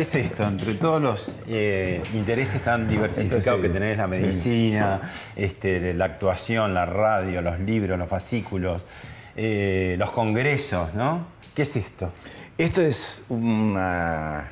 [0.00, 0.44] Es, qué es esto?
[0.44, 5.00] Entre todos los eh, intereses tan diversificados Entonces, que tenés, la medicina,
[5.36, 8.82] este, la actuación, la radio, los libros, los fascículos,
[9.36, 11.26] eh, los congresos, ¿no?
[11.54, 12.12] ¿Qué es esto?
[12.58, 14.50] Esto es una-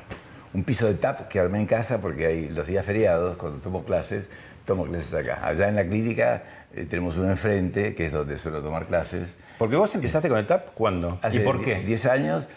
[0.53, 3.83] un piso de tap que armé en casa porque hay los días feriados, cuando tomo
[3.83, 4.25] clases,
[4.65, 5.39] tomo clases acá.
[5.45, 9.27] Allá en la clínica eh, tenemos uno enfrente, que es donde suelo tomar clases.
[9.57, 11.19] Porque vos empezaste con el TAP, ¿cuándo?
[11.21, 11.81] Hace ¿Y por qué?
[11.81, 12.47] 10 años,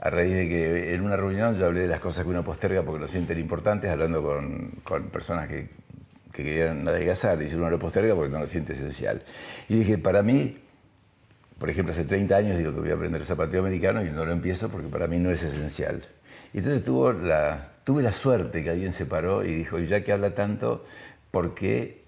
[0.00, 2.82] a raíz de que en una reunión yo hablé de las cosas que uno posterga
[2.82, 5.68] porque lo sienten importantes, hablando con, personas que,
[6.32, 9.22] que querían adelgazar, y uno lo posterga porque no lo siente esencial.
[9.68, 10.58] Y dije, para mí,
[11.58, 14.24] por ejemplo, hace 30 años digo que voy a aprender el zapateo americano y no
[14.26, 16.02] lo empiezo porque para mí no es esencial.
[16.52, 20.04] Y entonces tuvo la, tuve la suerte que alguien se paró y dijo, y ya
[20.04, 20.84] que habla tanto,
[21.30, 22.03] ¿por qué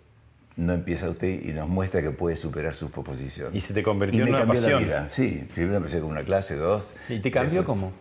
[0.56, 3.54] no empieza usted y nos muestra que puede superar sus proposiciones?
[3.54, 4.84] Y se te convirtió Y en me una cambió la pasión.
[4.84, 5.08] vida.
[5.10, 6.92] Sí, primero empecé con una clase, dos.
[7.08, 7.92] ¿Y te cambió Después- cómo?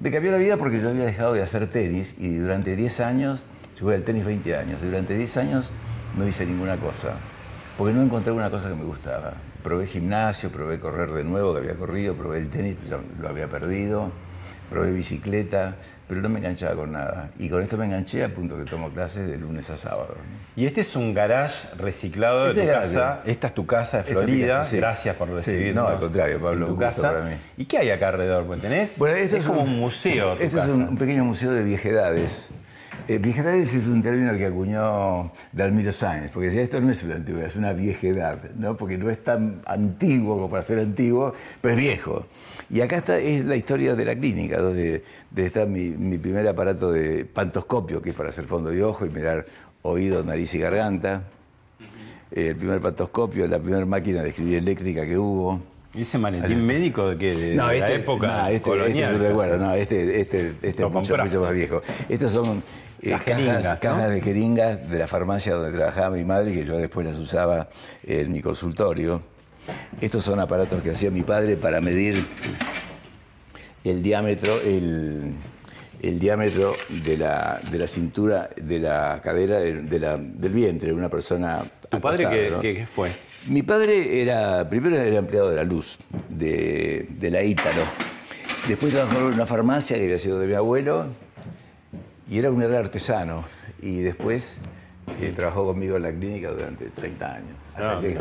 [0.00, 3.44] Me cambió la vida porque yo había dejado de hacer tenis y durante 10 años,
[3.76, 5.70] yo jugué al tenis 20 años, y durante 10 años
[6.16, 7.14] no hice ninguna cosa,
[7.78, 9.34] porque no encontré una cosa que me gustaba.
[9.62, 13.48] Probé gimnasio, probé correr de nuevo, que había corrido, probé el tenis, ya lo había
[13.48, 14.12] perdido,
[14.70, 15.76] probé bicicleta,
[16.08, 17.30] pero no me enganchaba con nada.
[17.38, 20.14] Y con esto me enganché a punto que tomo clases de lunes a sábado.
[20.54, 23.20] Y este es un garage reciclado de Este tu casa.
[23.24, 24.58] Esta es tu casa de Esta es mi Florida.
[24.58, 24.76] casa, sí.
[24.76, 25.84] Gracias por Sí, recibirnos.
[25.84, 27.12] no, al contrario, Pablo, tu casa.
[27.12, 27.34] para mí.
[27.56, 28.44] ¿Y qué hay acá alrededor?
[28.46, 28.98] Pues tenés.
[28.98, 30.32] Bueno, esto es, como un museo.
[30.34, 30.68] Este casa.
[30.68, 32.48] es un, un pequeño museo de viejedades.
[33.08, 37.16] Eh, viejedades es un término que acuñó Dalmiro Sáenz, porque decía, esto no es una
[37.16, 38.76] antigüedad, es una viejedad, ¿no?
[38.76, 42.26] porque no es tan antiguo como para ser antiguo, pero es viejo.
[42.68, 46.48] Y acá está, es la historia de la clínica, donde, donde está mi, mi primer
[46.48, 49.46] aparato de pantoscopio, que es para hacer fondo de ojo y mirar
[49.82, 51.22] oído, nariz y garganta.
[52.32, 55.60] Eh, el primer pantoscopio, la primera máquina de escribir eléctrica que hubo.
[55.94, 57.34] ¿Y ese maletín médico de qué?
[57.34, 58.90] De, de la época no, este, colonial.
[58.90, 61.80] este es un recuerdo, no, este, este, este es mucho más viejo.
[62.08, 62.62] Estos son
[63.02, 63.80] eh, Las cajas, ¿no?
[63.80, 67.68] cajas de jeringas de la farmacia donde trabajaba mi madre, que yo después las usaba
[68.04, 69.22] en mi consultorio.
[70.00, 72.24] Estos son aparatos que hacía mi padre para medir
[73.84, 75.34] el diámetro, el,
[76.02, 80.88] el diámetro de la, de la cintura, de la cadera, de, de la- del vientre
[80.90, 81.62] de una persona.
[81.90, 82.60] ¿Tu padre qué, ¿no?
[82.60, 83.10] qué- qué fue?
[83.48, 87.82] Mi padre era, primero era empleado de la luz, de, de la Ítalo.
[88.66, 91.06] Después trabajó en una farmacia que había sido de mi abuelo
[92.28, 93.44] y era un gran artesano.
[93.80, 94.54] Y después
[95.20, 97.56] eh, trabajó conmigo en la clínica durante 30 años.
[97.74, 98.18] hasta Ah, que.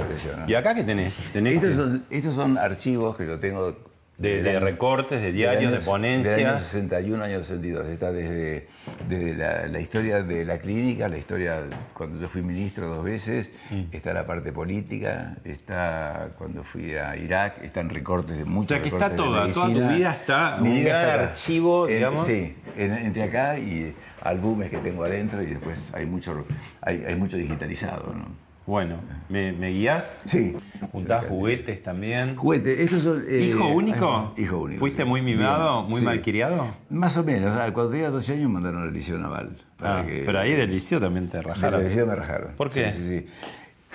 [0.47, 1.23] ¿Y acá qué tenés?
[1.33, 3.75] ¿Tenés Estos son, estos son archivos que yo tengo
[4.17, 6.37] de, de recortes, de diarios, año- de ponencias?
[6.37, 7.87] Año 61, año 62.
[7.87, 8.67] Está desde,
[9.09, 13.51] desde la, la historia de la clínica, la historia cuando yo fui ministro dos veces,
[13.69, 13.83] Mm.
[13.91, 18.81] está la parte política, está cuando fui a Irak, están recortes de O muchos sea
[18.81, 21.23] que está de toda, toda tu vida está, Mi vida está acá.
[21.31, 22.25] archivo, En- digamos.
[22.25, 26.45] Sí, en- entre acá y álbumes que tengo adentro y después hay mucho,
[26.81, 28.13] hay, hay mucho digitalizado.
[28.13, 28.44] ¿no?
[28.65, 28.97] Bueno,
[29.29, 30.19] ¿me, me guías?
[30.25, 30.55] Sí.
[30.91, 32.35] ¿Juntás juguetes también?
[32.35, 33.23] Juguete, estos son...
[33.29, 34.33] eh, ¿Hijo único?
[34.37, 34.79] Hijo único.
[34.79, 35.07] ¿Fuiste sí.
[35.07, 36.05] muy mimado, Bien, muy sí.
[36.05, 36.67] malcriado?
[36.89, 37.55] Más o menos.
[37.55, 39.55] Ah, Cuando tenía 12 años me mandaron al liceo naval.
[39.77, 41.83] para Ah, que- pero ahí del liceo también te Del rajaron.
[41.83, 42.53] liceo me rajaron.
[42.55, 42.91] ¿Por qué?
[42.91, 43.27] Sí, sí, sí.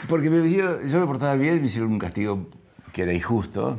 [0.09, 2.49] Porque me yo me portaba bien, me hicieron un castigo
[2.93, 3.77] que era injusto.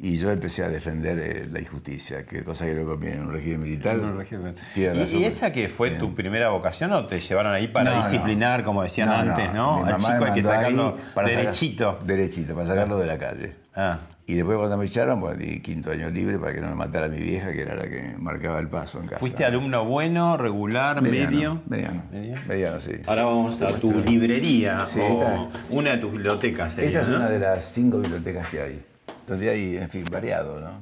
[0.00, 3.32] Y yo empecé a defender eh, la injusticia, que cosa que no conviene en un
[3.32, 3.96] régimen militar.
[3.96, 4.54] En un régimen.
[4.76, 6.00] ¿Y, esa que fue Bien.
[6.00, 8.02] tu primera vocación o te llevaron ahí para No, no.
[8.04, 9.84] disciplinar, como decían No, antes, ¿no?
[9.84, 11.98] Al chico hay que sacarlo para sacar- derechito.
[12.04, 13.56] derechito, para sacarlo de la calle.
[13.74, 13.98] Ah.
[14.26, 17.08] Y después cuando me echaron, pues di quinto año libre para que no me matara
[17.08, 19.18] mi vieja, que era la que marcaba el paso en casa.
[19.18, 21.62] ¿Fuiste alumno bueno, regular, medio?
[21.66, 22.02] Mediano.
[22.46, 22.92] Mediano, sí.
[23.06, 26.74] Ahora vamos a tu librería Sí, o esta- una de tus bibliotecas.
[26.74, 27.16] sería, Esta es ¿no?
[27.16, 28.84] una de las cinco bibliotecas que hay,
[29.28, 30.80] donde hay, en fin, variado, ¿no?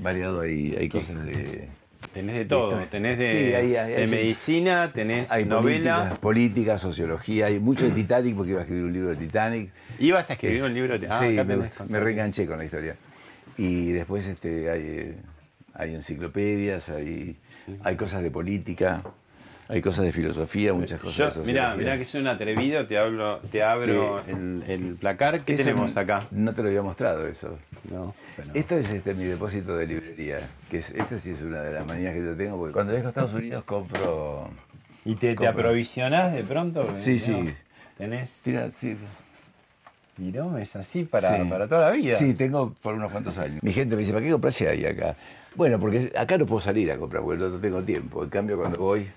[0.00, 1.68] Variado hay, hay cosas de...
[2.12, 4.10] Tenés de todo, tenés de, Sí, de ahí sí.
[4.10, 5.98] medicina, tenés Hay novela.
[5.98, 9.70] política, política, sociología, hay mucho de Titanic porque iba a escribir un libro de Titanic.
[10.00, 11.06] Ibas a escribir un libro de...
[11.08, 12.96] Ah, sí, acá me, tenés me reenganché con la historia.
[13.56, 15.16] Y después este, hay, eh,
[15.74, 17.36] hay enciclopedias, hay,
[17.84, 19.02] hay cosas de política,
[19.68, 22.98] hay cosas de filosofía, muchas cosas Yo, de mirá, mirá que soy un atrevido, te
[22.98, 25.40] hablo, te abro el, el placar.
[25.40, 26.20] ¿Qué Eso tenemos acá?
[26.30, 27.56] No te lo había mostrado eso.
[27.90, 28.14] No,
[28.54, 31.86] Esto es este, mi depósito de librería, que es, esta sí es una de las
[31.86, 34.50] manías que yo tengo, porque cuando viajo a Estados Unidos compro...
[35.04, 35.50] ¿Y te, te compro.
[35.50, 36.94] aprovisionás de pronto?
[36.96, 37.54] Sí, No, sí.
[37.98, 38.96] Tenés Tira, sí,
[40.60, 41.44] es así para, Sí.
[41.48, 42.16] para toda la vida.
[42.16, 43.62] Sí, tengo por unos cuantos años.
[43.62, 45.14] Mi gente me dice, ¿para qué compras si hay acá?
[45.54, 48.22] Bueno, porque acá no puedo salir a comprar, porque no tengo tiempo.
[48.24, 49.08] En cambio, cuando voy...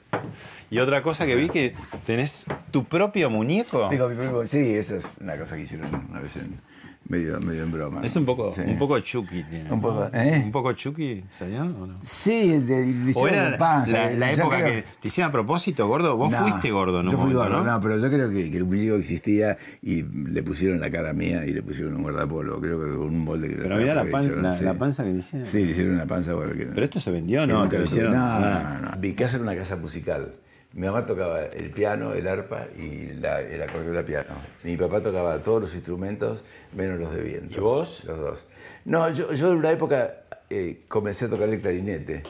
[0.69, 1.73] Y otra cosa que vi que
[2.05, 3.87] tenés tu propio muñeco.
[3.89, 6.59] Tengo mi propio- Sí, esa es una cosa que hicieron una vez en,
[7.07, 8.01] medio, medio en broma.
[8.03, 8.61] Es un poco, Sí.
[8.65, 9.43] un poco Chucky.
[9.43, 10.09] tiene, Un poco.
[10.13, 10.41] ¿eh?
[10.43, 11.99] Un poco Chucky, ¿salió o no?
[12.03, 15.31] Sí, de, el de ¿O era panza, la, la época creo- que te hicieron a
[15.31, 16.17] propósito, gordo?
[16.17, 17.11] Vos No, fuiste gordo, ¿no?
[17.11, 17.71] Yo fui gordo, ¿no?
[17.71, 21.45] no, pero yo creo que, que el muñeco existía y le pusieron la cara mía
[21.45, 24.41] y le pusieron un guardapolo, creo que con un molde que Pero mirá la, pan-
[24.41, 24.63] la, sí.
[24.63, 25.47] la panza que le hicieron.
[25.47, 27.65] Sí, le hicieron una panza bueno, que- Pero esto se vendió, ¿no?
[27.65, 27.69] No,
[28.17, 28.79] Ah.
[28.81, 28.97] no, no.
[28.97, 30.33] Mi casa era una casa musical.
[30.75, 34.35] Mi mamá tocaba el piano, el arpa y la, el acordeón a piano.
[34.65, 36.43] Mi papá tocaba todos los instrumentos,
[36.75, 37.55] menos los de viento.
[37.55, 38.03] ¿Y vos?
[38.03, 38.43] Los dos.
[38.83, 40.15] No, yo, yo en una época
[40.49, 42.23] eh, comencé a tocar el clarinete,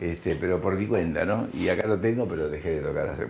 [0.00, 1.48] este, pero por mi cuenta, ¿no?
[1.52, 3.26] Y acá lo tengo, pero dejé de tocar hace,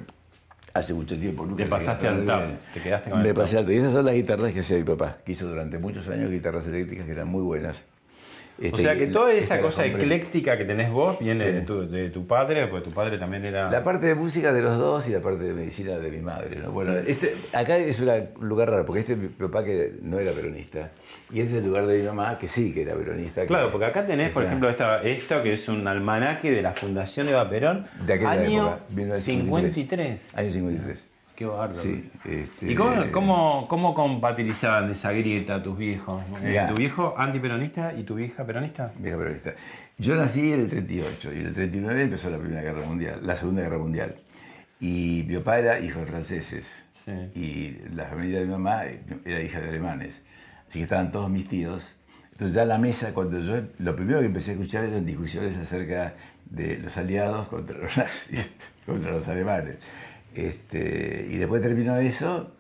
[0.75, 1.47] hace mucho tiempo.
[1.47, 3.73] Nunca Te pasaste al tap, te quedaste con Me el pasé al tap.
[3.73, 6.67] Y esas son las guitarras que hacía mi papá, que hizo durante muchos años guitarras
[6.67, 7.87] eléctricas que eran muy buenas.
[8.63, 11.53] O Este, sea que toda esa la cosa ecléctica que tenés vos viene Sí.
[11.53, 13.71] de, tu, de tu padre, porque tu padre también era...
[13.71, 16.57] La parte de música de los dos y la parte de medicina de mi madre.
[16.57, 16.71] ¿no?
[16.71, 18.09] Bueno, este, acá es un
[18.41, 20.91] lugar raro, porque este mi papá que no era peronista,
[21.33, 23.45] y este es el lugar de mi mamá que sí que era peronista.
[23.47, 26.73] Claro, que- porque acá tenés, por ejemplo, esta, esto que es un almanaque de la
[26.73, 30.21] Fundación Eva Perón, De aquella año época, 1953.
[30.23, 30.39] 53.
[30.39, 31.09] Año 53.
[31.35, 31.81] Qué bárbaro.
[31.81, 36.23] Sí, este- ¿Y cómo, cómo, cómo compatibilizaban esa grieta tus viejos?
[36.43, 36.69] Eh, Mirá.
[36.69, 38.93] ¿Tu viejo antiperonista y tu vieja peronista?
[38.99, 39.55] Vieja peronista.
[39.99, 43.35] Yo nací en el 38 y en el 39 empezó la Primera Guerra Mundial, la
[43.37, 44.17] Segunda Guerra Mundial.
[44.81, 46.67] Y mi papá era hijo de franceses
[47.05, 47.13] Sí.
[47.35, 48.83] y la familia de mi mamá
[49.25, 50.11] era hija de alemanes.
[50.69, 51.93] Así que estaban todos mis tíos.
[52.33, 56.15] Entonces ya la mesa, cuando yo, lo primero que empecé a escuchar eran discusiones acerca
[56.47, 58.51] de los aliados contra los nazis,
[58.87, 59.79] contra los alemanes.
[60.35, 62.51] Este, y después terminó eso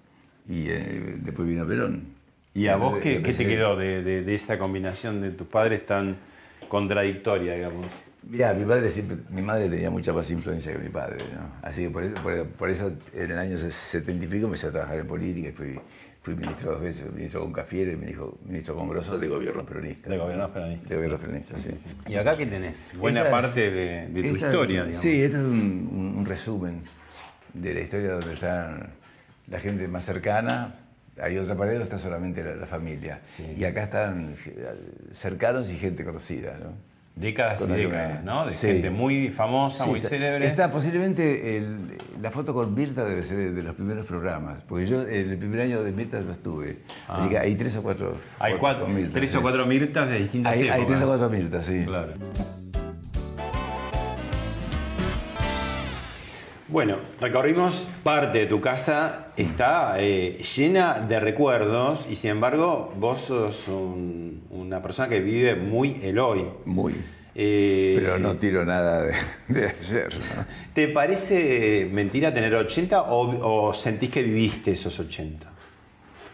[0.48, 2.04] y eh, después vino Perón.
[2.54, 5.86] ¿Y a vos qué, qué te quedó de, de- de esa combinación de tus padres
[5.86, 6.16] tan
[6.68, 7.86] contradictoria, digamos?
[8.28, 11.66] Mirá, mi padre siempre, mi madre tenía mucha más influencia que mi padre, ¿no?
[11.66, 14.70] Así que por eso, por, por eso en el año 70 y pico empecé a
[14.70, 15.80] trabajar en política y fui,
[16.22, 20.08] fui ministro dos veces, ministro con Cafiero y ministro, ministro con Grosso de gobierno peronista.
[20.08, 20.88] De gobiernos peronistas.
[20.88, 21.70] De gobierno peronista, sí.
[22.06, 22.92] ¿Y acá qué tenés?
[22.96, 25.02] Buena Esta- parte de, de tu esta- historia, digamos.
[25.02, 26.82] Sí, esto es un, un- un resumen
[27.54, 28.90] de la historia donde está
[29.48, 30.74] la gente más cercana.
[31.20, 33.20] Hay otra pared donde está solamente la, la familia.
[33.36, 33.44] Sí.
[33.58, 34.34] Y acá están
[35.12, 36.70] cercanos y gente conocida, ¿no?
[37.14, 38.46] Décadas y Con alguna- décadas, ¿no?
[38.46, 38.66] De Sí.
[38.68, 40.46] gente muy famosa, Sí, muy está, célebre.
[40.46, 45.02] Está posiblemente el- la foto con Mirta debe ser de los primeros programas, porque yo
[45.02, 46.78] en el primer año de Mirta no estuve.
[47.08, 48.16] Así que hay tres o cuatro.
[48.38, 50.86] Hay cuatro, Mirta, tres o cuatro Mirtas de distintas Hay, hay épocas.
[50.86, 51.84] tres o cuatro Mirtas, sí.
[51.84, 52.12] Claro.
[56.72, 63.20] Bueno, recorrimos parte de tu casa, está eh, llena de recuerdos y sin embargo vos
[63.20, 66.46] sos un- una persona que vive muy el hoy.
[66.64, 66.94] Muy.
[67.34, 69.12] Eh, Pero no tiro nada de,
[69.48, 70.08] de ayer.
[70.18, 70.46] ¿no?
[70.72, 75.51] ¿Te parece mentira tener 80 o, o sentís que viviste esos 80?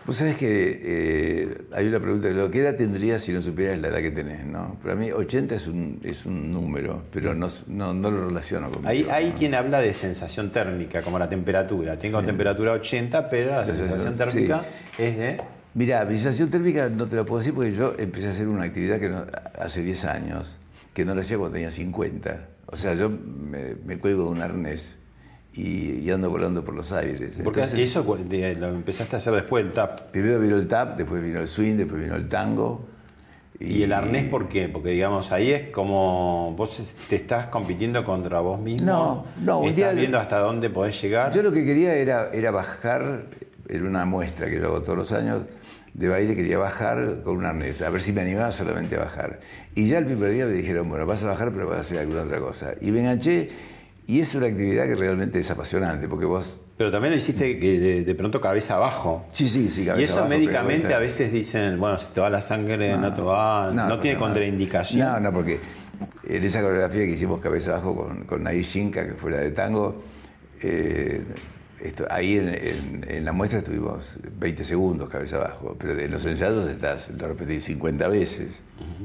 [0.09, 3.89] Vos sabés que eh, hay una pregunta, que ¿qué edad tendrías si no supieras la
[3.89, 4.47] edad que tenés?
[4.47, 4.79] ¿no?
[4.83, 8.87] Para mí 80 es un, es un número, pero no, no, no lo relaciono con
[8.87, 11.99] Hay, hay quien habla de sensación térmica, como la temperatura.
[11.99, 14.63] Tengo temperatura 80, pero la sensación sensación- térmica
[14.97, 15.41] es de...
[15.75, 18.65] Mira, mi sensación térmica no te la puedo decir porque yo empecé a hacer una
[18.65, 19.13] actividad que
[19.61, 20.59] hace 10 años,
[20.95, 22.49] que no la hacía cuando tenía 50.
[22.65, 24.97] O sea, yo me, me cuelgo de un arnés
[25.59, 27.33] y, y ando volando por los aires.
[27.43, 28.05] Porque Entonces, eso
[28.59, 30.01] lo empezaste a hacer después del tap.
[30.13, 32.87] Primero vino el tap, después vino el swing, después vino el tango,
[33.61, 34.69] ¿Y el arnés por qué?
[34.69, 38.87] Porque digamos, ahí es como vos te estás compitiendo contra vos mismo.
[38.87, 41.33] No, no, un estás día- viendo hasta dónde podés llegar.
[41.33, 43.25] Yo lo que quería era, era bajar,
[43.69, 45.43] en una muestra que yo hago todos los años
[45.93, 49.41] de baile, quería bajar con un arnés, a ver si me animaba solamente a bajar.
[49.75, 51.99] Y ya el primer día me dijeron, bueno, vas a bajar, pero vas a hacer
[51.99, 52.75] alguna otra cosa.
[52.81, 53.49] Y me enganché,
[54.09, 56.63] y es una actividad que realmente es apasionante, porque vos...
[56.77, 59.27] Pero también lo hiciste que de, de pronto cabeza abajo.
[59.33, 62.31] Sí, sí, sí, cabeza y eso abajo, médicamente a veces dicen, bueno, si te va
[62.31, 64.27] la sangre, no, te va, no, no tiene nada.
[64.27, 65.07] contraindicación.
[65.07, 65.61] No, no, porque
[66.27, 69.51] en esa coreografía que hicimos cabeza abajo con, con Nair Shinka, que fue la de
[69.51, 70.03] tango,
[70.63, 71.23] eh,
[71.81, 76.25] esto- ahí en, en- en la muestra estuvimos 20 segundos cabeza abajo, pero en los
[76.25, 78.61] ensayos estás, lo repetí 50 veces,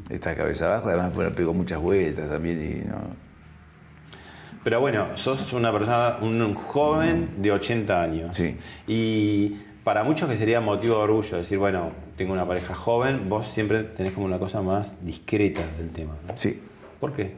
[0.09, 3.32] estás cabeza abajo, además bueno, pegó muchas vueltas también y no...
[4.63, 8.35] Pero bueno, sos una persona, un joven de 80 años.
[8.35, 8.57] Sí.
[8.87, 13.47] Y para muchos que sería motivo de orgullo decir, bueno, tengo una pareja joven, vos
[13.47, 16.13] siempre tenés como una cosa más discreta del tema.
[16.27, 16.37] ¿no?
[16.37, 16.61] Sí.
[16.99, 17.33] ¿Por qué?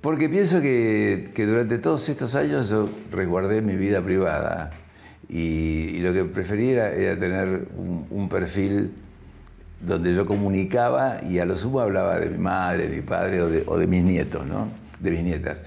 [0.00, 4.72] Porque pienso que, que durante todos estos años yo resguardé mi vida privada
[5.28, 8.92] y, y lo que prefería era, era tener un, un perfil
[9.80, 13.48] donde yo comunicaba y a lo sumo hablaba de mi madre, de mi padre o
[13.48, 14.68] de, o de mis nietos, ¿no?
[14.98, 15.62] De mis nietas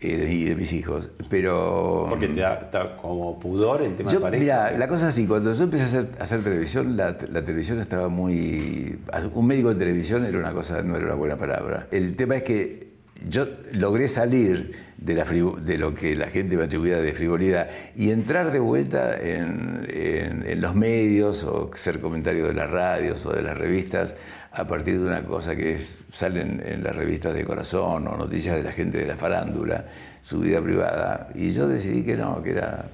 [0.00, 1.10] y de mis hijos.
[1.28, 2.06] Pero...
[2.08, 4.40] Porque te da, te da como pudor el tema Yo, de pareja.
[4.42, 7.42] mira, la cosa es así, cuando yo empecé a hacer, a hacer televisión, la, la
[7.42, 8.98] televisión estaba muy...
[9.34, 11.88] Un médico de televisión era una cosa, no era una buena palabra.
[11.90, 12.88] El tema es que
[13.28, 18.10] yo logré salir de, la de lo que la gente me atribuía de frivolidad y
[18.12, 23.32] entrar de vuelta en, en- en los medios o ser comentario de las radios o
[23.32, 24.14] de las revistas
[24.58, 28.64] a partir de una cosa que salen en las revistas de corazón o noticias de
[28.64, 29.84] la gente de la farándula,
[30.20, 31.28] su vida privada.
[31.36, 32.86] Y yo decidí que no, que era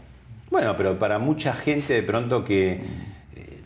[0.51, 2.83] Bueno, pero para mucha gente de pronto que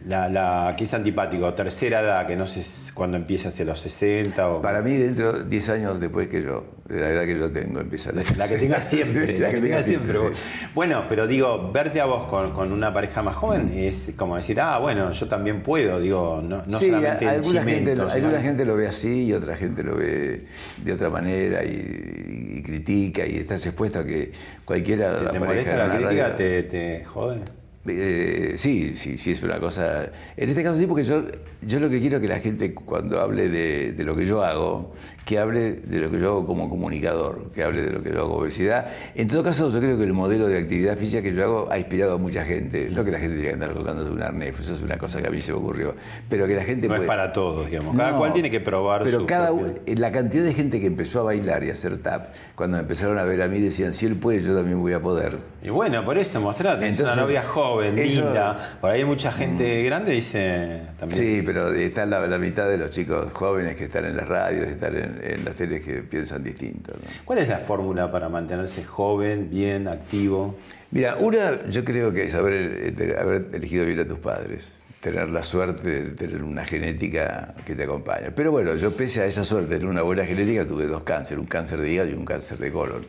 [0.08, 2.62] la, la que es antipático, tercera edad, que no sé
[2.94, 6.64] cuándo empieza hacia los 60 o Para mí, dentro de 10 años después que yo,
[6.88, 9.84] de la edad que yo tengo, empieza la, la que tengas siempre, la que tengas
[9.84, 10.18] siempre.
[10.34, 10.42] sí.
[10.74, 14.58] Bueno, pero digo, verte a vos con, con una pareja más joven es como decir,
[14.60, 18.40] ah, bueno, yo también puedo, digo, no, no Sí, solamente a- alguna, gente, lo- alguna
[18.40, 20.46] gente lo ve así y otra gente lo ve
[20.82, 24.32] de otra manera y, y critica y estás expuesto a que
[24.64, 26.36] cualquiera ¿Te, te aparezca molesta la crítica?
[26.36, 27.40] ¿Te, te jode?
[27.86, 30.10] Eh, sí, sí, sí, es una cosa.
[30.36, 31.22] En este caso sí, porque yo,
[31.62, 34.42] yo lo que quiero es que la gente cuando hable de, de lo que yo
[34.44, 34.92] hago,
[35.24, 38.20] que hable de lo que yo hago como comunicador, que hable de lo que yo
[38.20, 38.88] hago obesidad.
[39.14, 41.78] En todo caso, yo creo que el modelo de actividad física que yo hago ha
[41.78, 42.90] inspirado a mucha gente.
[42.90, 45.20] No que la gente tenga que andar colgándose un arnés, pues eso es una cosa
[45.22, 45.94] que a mí se me ocurrió.
[46.28, 47.96] Pero que la gente No es para todos, digamos.
[47.96, 50.80] Cada no, cual tiene que probar Pero su cada propio- uno- la cantidad de gente
[50.80, 53.60] que empezó a bailar y a hacer tap, cuando me empezaron a ver a mí,
[53.60, 55.38] decían, si él puede, yo también voy a poder.
[55.60, 58.78] Y bueno, por eso mostrate, es una novia joven, eso- linda.
[58.80, 61.20] Por ahí mucha gente grande dice también.
[61.22, 64.66] Sí, pero está la, la mitad de los chicos jóvenes que están en las radios,
[64.66, 66.92] que están en, en las teles que piensan distinto.
[66.94, 67.00] ¿no?
[67.24, 70.56] ¿Cuál es la fórmula para mantenerse joven, bien, activo?
[70.92, 75.42] Mira, una yo creo que es haber, haber elegido bien a tus padres, tener la
[75.42, 78.30] suerte de tener una genética que te acompaña.
[78.34, 81.40] Pero bueno, yo pese a esa suerte de tener una buena genética, tuve dos cánceres,
[81.40, 83.04] un cáncer de hígado y un cáncer de colon.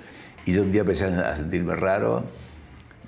[0.50, 2.24] Y yo un día empecé a sentirme raro,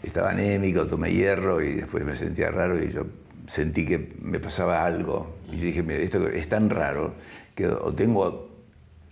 [0.03, 3.07] estaba anémico, tomé hierro y después me sentía raro y yo
[3.47, 5.37] sentí que me pasaba algo.
[5.51, 7.15] Y yo dije, mira, esto es tan raro
[7.55, 8.47] que o tengo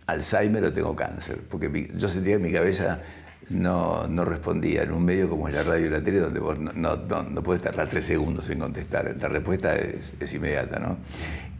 [0.05, 3.01] Alzheimer o tengo cáncer, porque yo sentía que mi cabeza
[3.49, 6.59] no, no respondía en un medio como es la radio y la tele, donde vos
[6.59, 10.77] no, no, no, no puedes tardar tres segundos en contestar, la respuesta es, es inmediata,
[10.77, 10.97] ¿no?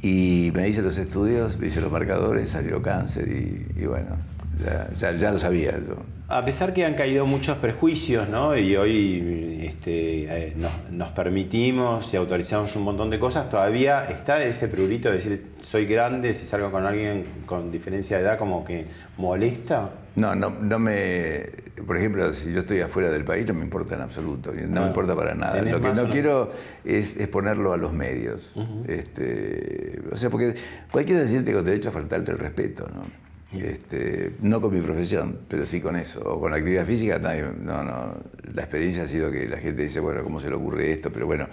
[0.03, 4.17] Y me hice los estudios, me hice los marcadores, salió cáncer y, y bueno,
[4.63, 5.97] ya, ya, ya lo sabía yo.
[6.27, 8.55] A pesar que han caído muchos prejuicios, ¿no?
[8.55, 14.43] Y hoy este, eh, nos, nos permitimos y autorizamos un montón de cosas, todavía está
[14.43, 18.63] ese prurito de decir soy grande, si salgo con alguien con diferencia de edad, como
[18.63, 18.85] que
[19.17, 19.89] molesta.
[20.15, 21.45] No, no, no me.
[21.85, 24.87] Por ejemplo, si yo estoy afuera del país, no me importa en absoluto, no me
[24.87, 25.53] importa para nada.
[25.53, 26.09] ¿tenés Lo que no no?
[26.09, 26.51] quiero
[26.83, 28.53] es, es ponerlo a los medios.
[28.87, 30.55] este, o sea, porque
[30.91, 33.28] cualquiera se siente con derecho a faltarte el respeto, ¿no?
[33.51, 36.21] Este, no con mi profesión, pero sí con eso.
[36.21, 38.15] O con la actividad física, nadie, no, no.
[38.53, 41.11] La experiencia ha sido que la gente dice, bueno, ¿cómo se le ocurre esto?
[41.11, 41.47] Pero bueno,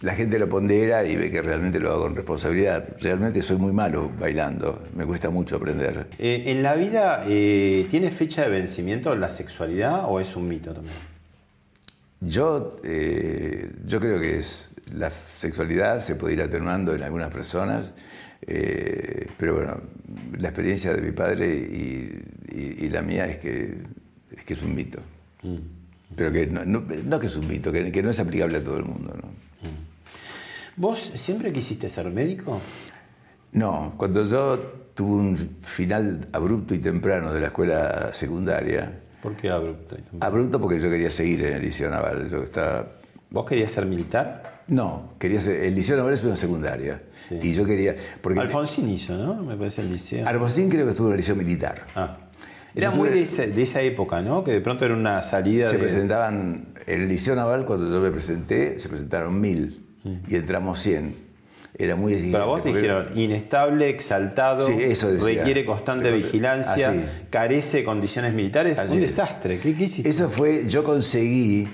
[0.00, 2.86] la gente lo pondera y ve que realmente lo hago con responsabilidad.
[3.00, 6.08] Realmente soy muy malo bailando, me cuesta mucho aprender.
[6.18, 10.74] Eh, ¿En la vida eh, tiene fecha de vencimiento la sexualidad o es un mito
[10.74, 10.96] también?
[12.20, 17.92] Yo, eh, yo creo que es la sexualidad se puede ir atenuando en algunas personas,
[18.46, 19.80] eh, pero bueno,
[20.38, 22.22] la experiencia de mi padre y,
[22.52, 23.78] y- y la mía es que,
[24.36, 25.00] es que es un mito.
[26.16, 28.64] Pero que no, no- no que es un mito, que, que no es aplicable a
[28.64, 29.14] todo el mundo.
[29.20, 29.28] ¿no?
[30.76, 32.60] ¿Vos siempre quisiste ser médico?
[33.52, 34.58] No, cuando yo
[34.94, 39.00] tuve un final abrupto y temprano de la escuela secundaria.
[39.22, 39.96] ¿Por qué abrupto?
[40.20, 42.28] Abrupto porque yo quería seguir en el Liceo Naval.
[42.30, 42.86] Yo estaba...
[43.30, 44.53] ¿Vos querías ser militar?
[44.66, 47.02] No, quería ser, el Liceo Naval es una secundaria.
[47.30, 47.94] Y yo quería...
[48.20, 49.34] Porque Alfonsín hizo, ¿no?
[49.42, 50.26] Me parece el liceo.
[50.26, 51.86] Alfonsín creo que estuvo en el Liceo Militar.
[51.94, 52.18] Ah.
[52.74, 53.22] Era muy de
[53.62, 54.42] esa, época, ¿no?
[54.42, 58.10] Que de pronto era una salida se presentaban, en el Liceo Naval, cuando yo me
[58.10, 60.14] presenté, se presentaron mil mm.
[60.26, 61.24] y entramos cien.
[61.76, 62.38] Era muy exigente.
[62.38, 68.80] Para vos dijeron, inestable, exaltado, requiere constante vigilancia, carece de condiciones militares.
[68.88, 69.58] un desastre.
[69.58, 70.08] ¿Qué, ¿Qué, hiciste?
[70.08, 71.68] Eso fue, yo conseguí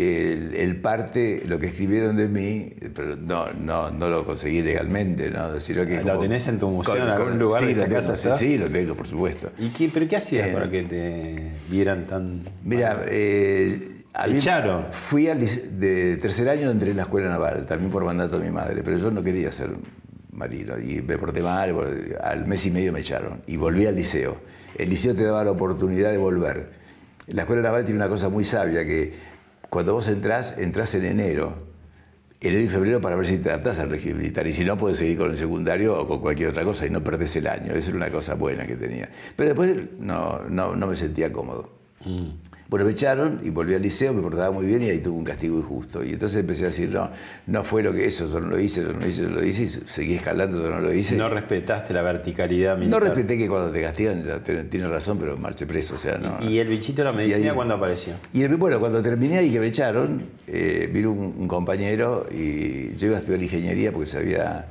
[0.00, 5.50] el, parte, lo que escribieron de mí, pero no, no, no lo conseguí legalmente, ¿no?
[5.58, 8.36] que ¿Lo tenés en tu museo en algún lugar sí, de casa?
[8.36, 9.50] Sí, lo tengo, por supuesto.
[9.58, 12.44] ¿Y qué, ¿Pero qué hacías eh, para que te vieran tan...?
[12.64, 14.86] Mira, eh, Echaron.
[14.90, 18.50] Fui al, de tercer año, entré en la escuela naval, también por mandato de mi
[18.50, 19.70] madre, pero yo no quería ser
[20.32, 21.74] marino y me porté mal,
[22.22, 24.38] al mes y medio me echaron y volví al liceo.
[24.76, 26.70] El liceo te daba la oportunidad de volver.
[27.28, 29.12] La escuela naval tiene una cosa muy sabia que
[29.70, 31.56] cuando vos entrás, entrás en enero,
[32.40, 34.46] enero y febrero para ver si te adaptás al régimen militar.
[34.46, 37.02] Y si no, puedes seguir con el secundario o con cualquier otra cosa y no
[37.04, 37.72] perdés el año.
[37.72, 39.08] Esa era una cosa buena que tenía.
[39.36, 41.72] Pero después no, no, no me sentía cómodo.
[42.04, 42.30] Mm.
[42.70, 45.24] Bueno, me echaron y volví al liceo, me portaba muy bien y ahí tuve un
[45.24, 46.04] castigo injusto.
[46.04, 47.10] Y entonces empecé a decir, no,
[47.48, 49.44] no fue lo que eso, yo no lo hice, yo no lo hice, yo lo
[49.44, 51.16] hice, y seguí escalando, yo no lo hice.
[51.16, 53.00] No respetaste la verticalidad militar.
[53.00, 54.22] No respeté que cuando te castigan,
[54.70, 56.38] tienes razón, pero marché preso, o sea, no.
[56.48, 58.14] ¿Y el bichito de la medicina cuándo apareció?
[58.32, 63.16] Y bueno, cuando terminé ahí que me echaron, eh, vino un, compañero y yo iba
[63.16, 64.66] a estudiar ingeniería porque sabía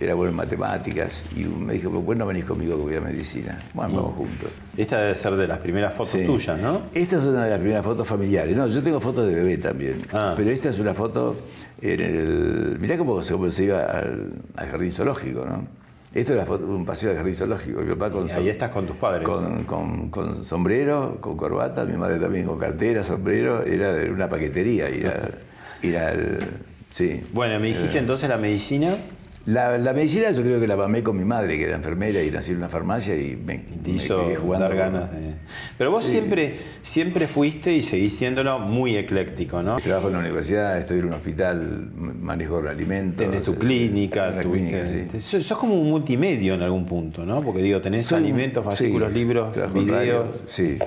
[0.00, 3.62] era bueno en matemáticas y me dijo, pues no venís conmigo que voy a medicina.
[3.72, 4.16] Bueno, vamos mm.
[4.16, 4.50] juntos.
[4.76, 6.82] Esta debe ser de las primeras fotos tuyas, ¿no?
[6.92, 8.56] Esta es una de las primeras fotos familiares.
[8.56, 10.02] No, yo tengo fotos de bebé también.
[10.12, 10.34] Ah.
[10.36, 11.36] Pero esta es una foto
[11.80, 12.78] en el...
[12.80, 15.66] Mirá cómo, se iba al, jardín zoológico, ¿no?
[16.12, 17.80] Esto era un paseo del jardín zoológico.
[17.80, 19.28] Mi papá con, ahí estás con tus padres.
[19.66, 23.64] Con, sombrero, con corbata, mi madre también con cartera, sombrero.
[23.64, 24.88] Era de una paquetería.
[24.90, 26.38] Ir, al,
[26.88, 27.20] sí.
[27.32, 28.00] Bueno, me dijiste eh.
[28.00, 28.96] entonces la medicina.
[29.46, 32.52] La, medicina yo creo que la mamé con mi madre, que era enfermera y nací
[32.52, 34.26] en una farmacia y me, hizo
[34.58, 35.34] dar ganas de...
[35.76, 39.76] Pero vos siempre, siempre fuiste y seguís siéndolo muy ecléctico, ¿no?
[39.76, 43.24] Trabajo en la universidad, estoy en un hospital, manejo alimentos.
[43.24, 44.40] Tenés tu clínica.
[44.40, 44.78] Tu, clínica
[45.18, 45.42] sí.
[45.42, 47.42] sos, como un multimedio en algún punto, ¿no?
[47.42, 50.26] Porque digo, tenés alimentos, fascículos, libros, videos.
[50.46, 50.78] Sí.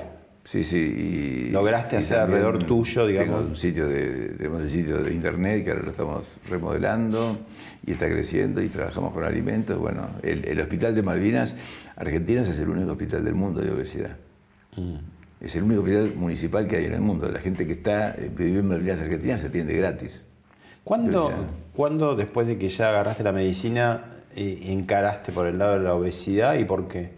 [0.47, 0.77] Sí, sí.
[0.77, 3.35] Y, Lograste hacer alrededor tuyo, digamos.
[3.35, 7.37] Tengo un sitio de, tenemos un sitio de internet que ahora lo estamos remodelando
[7.85, 9.77] y está creciendo y trabajamos con alimentos.
[9.77, 11.53] Bueno, el, Hospital de Malvinas,
[11.97, 14.15] Argentinas, es el único hospital del mundo de obesidad.
[14.77, 14.95] Mm.
[15.41, 17.29] Es el único hospital municipal que hay en el mundo.
[17.29, 20.23] La gente que está eh, vive en Malvinas Argentinas se atiende gratis.
[20.85, 25.93] ¿Cuándo, después de que ya agarraste la medicina, eh, encaraste por el lado de la
[25.93, 27.11] obesidad y por qué?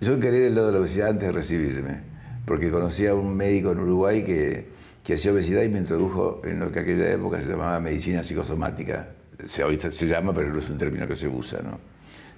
[0.00, 2.15] Yo encaré del lado de la obesidad antes de recibirme
[2.46, 4.66] porque conocí a un médico en Uruguay que,
[5.04, 9.08] que hacía obesidad y me introdujo en lo que aquella época se llamaba medicina psicosomática.
[9.46, 11.78] Se, hoy se llama, pero no es un término que se usa, ¿no?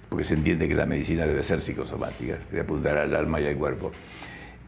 [0.09, 3.55] porque se entiende que la medicina debe ser psicosomática, de apuntar al alma y al
[3.55, 3.91] cuerpo.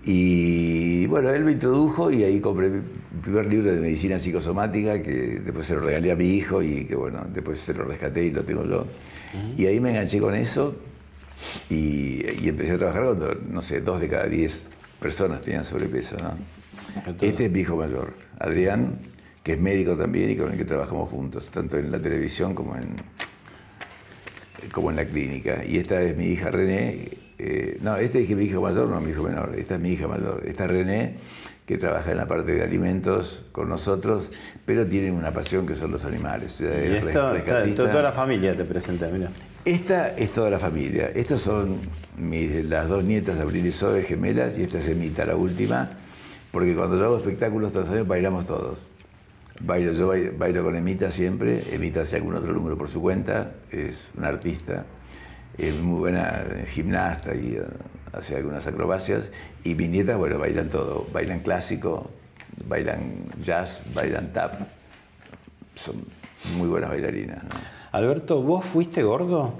[0.03, 2.81] Y bueno, él me introdujo y ahí compré mi
[3.21, 6.95] primer libro de medicina psicosomática que después se lo regalé a mi hijo y que
[6.95, 8.87] bueno, después se lo rescaté y lo tengo yo.
[9.57, 10.75] Y ahí me enganché con eso
[11.69, 14.65] y, y, empecé a trabajar cuando, no sé, dos de cada diez
[15.01, 16.15] personas tenían sobrepeso.
[16.17, 16.35] ¿no?
[17.21, 18.99] Este es mi hijo mayor, Adrián,
[19.43, 22.75] que es médico también y con el que trabajamos juntos, tanto en la televisión como
[22.75, 22.95] en,
[24.71, 25.65] como en la clínica.
[25.65, 27.09] Y esta es mi hija René.
[27.39, 29.55] Eh, no, este es mi hijo mayor, no mi hijo menor.
[29.57, 30.43] Esta es mi hija mayor.
[30.45, 31.15] Esta es René,
[31.65, 34.29] que trabaja en la parte de alimentos con nosotros,
[34.65, 36.59] pero tiene una pasión que son los animales.
[36.59, 37.33] Y esto,
[37.75, 39.29] toda la familia te presenta, mira.
[39.63, 41.11] Esta es toda la familia.
[41.13, 41.79] Estas son
[42.17, 45.89] mis, las dos nietas de Abril y Zoe, gemelas, y esta es Emita, la última,
[46.51, 48.79] porque cuando yo hago espectáculos todos los años bailamos todos.
[49.63, 54.11] Bailo, yo bailo, con Emita siempre, Emita hace algún otro número por su cuenta, es
[54.17, 54.85] una artista,
[55.57, 57.59] es muy buena gimnasta y
[58.13, 59.29] hace algunas acrobacias,
[59.63, 62.11] y mis nietas, bueno, bailan todo, bailan clásico,
[62.67, 64.55] bailan jazz, bailan tap,
[65.75, 66.03] son
[66.57, 67.43] muy buenas bailarinas.
[67.91, 69.55] Alberto, ¿vos fuiste gordo?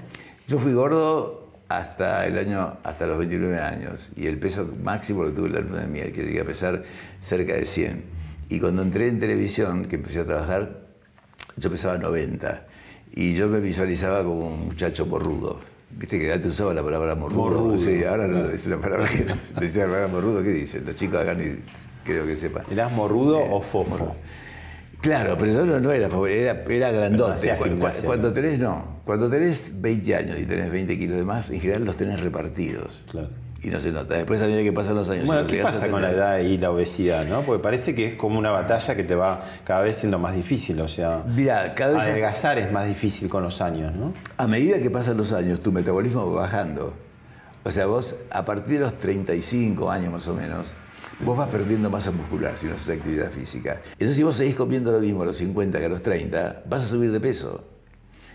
[0.48, 4.10] Yo fui gordo hasta el año, hasta los 29 años.
[4.16, 6.82] Y el peso máximo lo tuve en la luna de miel, que llegué a pesar
[7.20, 8.04] cerca de 100.
[8.48, 10.80] Y cuando entré en televisión, que empecé a trabajar,
[11.56, 12.66] yo pesaba 90.
[13.14, 15.60] Y yo me visualizaba como un muchacho morrudo.
[16.02, 17.78] Viste que antes usaba la palabra morrudo.
[17.78, 19.24] Sí, ahora no, es una palabra que
[19.60, 20.42] decía la palabra morrudo.
[20.42, 20.84] ¿Qué dicen?
[20.84, 21.54] Los chicos acá ni
[22.04, 22.64] creo que sepan.
[22.72, 24.16] ¿Eras morrudo eh, o fofo?
[25.00, 27.56] Claro, pero yo no, no era favorito, era, era grandote.
[27.56, 28.34] gimnasia, cuando ¿no?
[28.34, 28.98] tenés, no.
[29.04, 33.04] Cuando tenés 20 años y tenés 20 kilos de más, en general los tenés repartidos.
[33.08, 33.28] Claro.
[33.64, 34.14] Y no se nota.
[34.16, 35.26] Después a medida que pasan los años.
[35.26, 37.42] Bueno, ¿qué pasa con la edad y la obesidad, no?
[37.42, 40.80] Porque parece que es como una batalla que te va cada vez siendo más difícil,
[40.80, 44.14] o sea, Mirá, cada vez es- adelgazar es más difícil con los años, ¿no?
[44.36, 46.94] A medida que pasan los años, tu metabolismo va bajando.
[47.62, 50.74] O sea, vos a partir de los 35 años más o menos,
[51.20, 53.80] vos vas perdiendo masa muscular si no haces actividad física.
[53.92, 56.82] Entonces, si vos seguís comiendo lo mismo a los 50 que a los 30, vas
[56.82, 57.62] a subir de peso.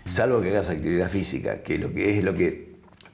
[0.06, 2.67] Salvo que hagas actividad física, que lo que es lo que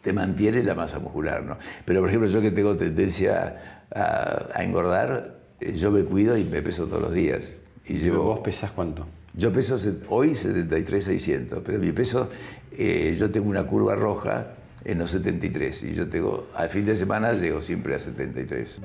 [0.05, 1.57] te mantiene la masa muscular, ¿no?
[1.85, 6.45] Pero, por ejemplo, yo que tengo tendencia a, a engordar, eh, yo me cuido y
[6.45, 7.41] me peso todos los días.
[7.87, 8.25] Y llevo...
[8.25, 9.07] ¿Vos pesás cuánto?
[9.33, 9.77] Yo peso
[10.09, 12.29] hoy 73,600, pero mi peso,
[12.71, 16.97] eh, yo tengo una curva roja en los 73 y yo tengo, al fin de
[16.97, 18.81] semana llego siempre a 73.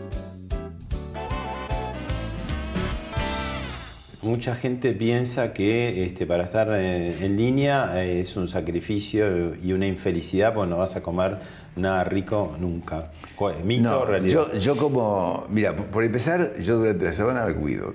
[4.21, 9.71] Mucha gente piensa que este, para estar en, en línea eh, es un sacrificio y
[9.71, 11.37] una infelicidad porque no vas a comer
[11.77, 13.07] nada rico nunca.
[13.37, 14.33] Co- ¿Mito o realidad?
[14.51, 17.93] yo, yo como, mira, por- empezar, yo durante la semana me cuido.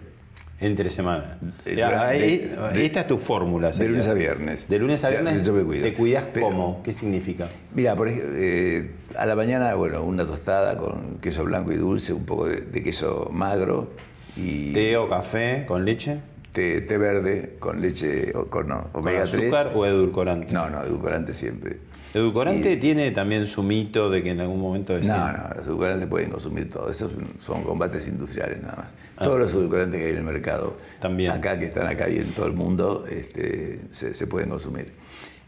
[0.61, 1.37] Entre semana.
[1.67, 3.71] Eh, Ya, eh, de- esta es tu fórmula.
[3.73, 4.67] de lunes a viernes.
[4.67, 5.83] De lunes a viernes yo me cuido.
[5.83, 6.81] te cuidas Pero- cómo?
[6.83, 7.49] ¿Qué significa?
[7.75, 12.15] Mira, por ejemplo, eh, a la mañana, bueno, una tostada con queso blanco y dulce,
[12.15, 13.91] un poco de, de queso magro
[14.37, 16.19] y ¿Té o café con leche?
[16.53, 19.35] té, té verde con leche o con no, ¿Con omega 3.
[19.35, 20.53] azúcar o edulcorante?
[20.53, 21.79] No, no, edulcorante siempre.
[22.15, 25.67] ¿Edulcorante Y- tiene también su mito de que en algún momento es No, no, los
[25.67, 26.89] edulcorantes pueden consumir todo.
[26.89, 28.87] Esos son, son combates industriales nada más.
[29.17, 29.25] Ah.
[29.25, 31.33] Todos los edulcorantes que hay en el mercado, También.
[31.33, 34.93] acá que están acá y en todo el mundo, este, se, se pueden consumir.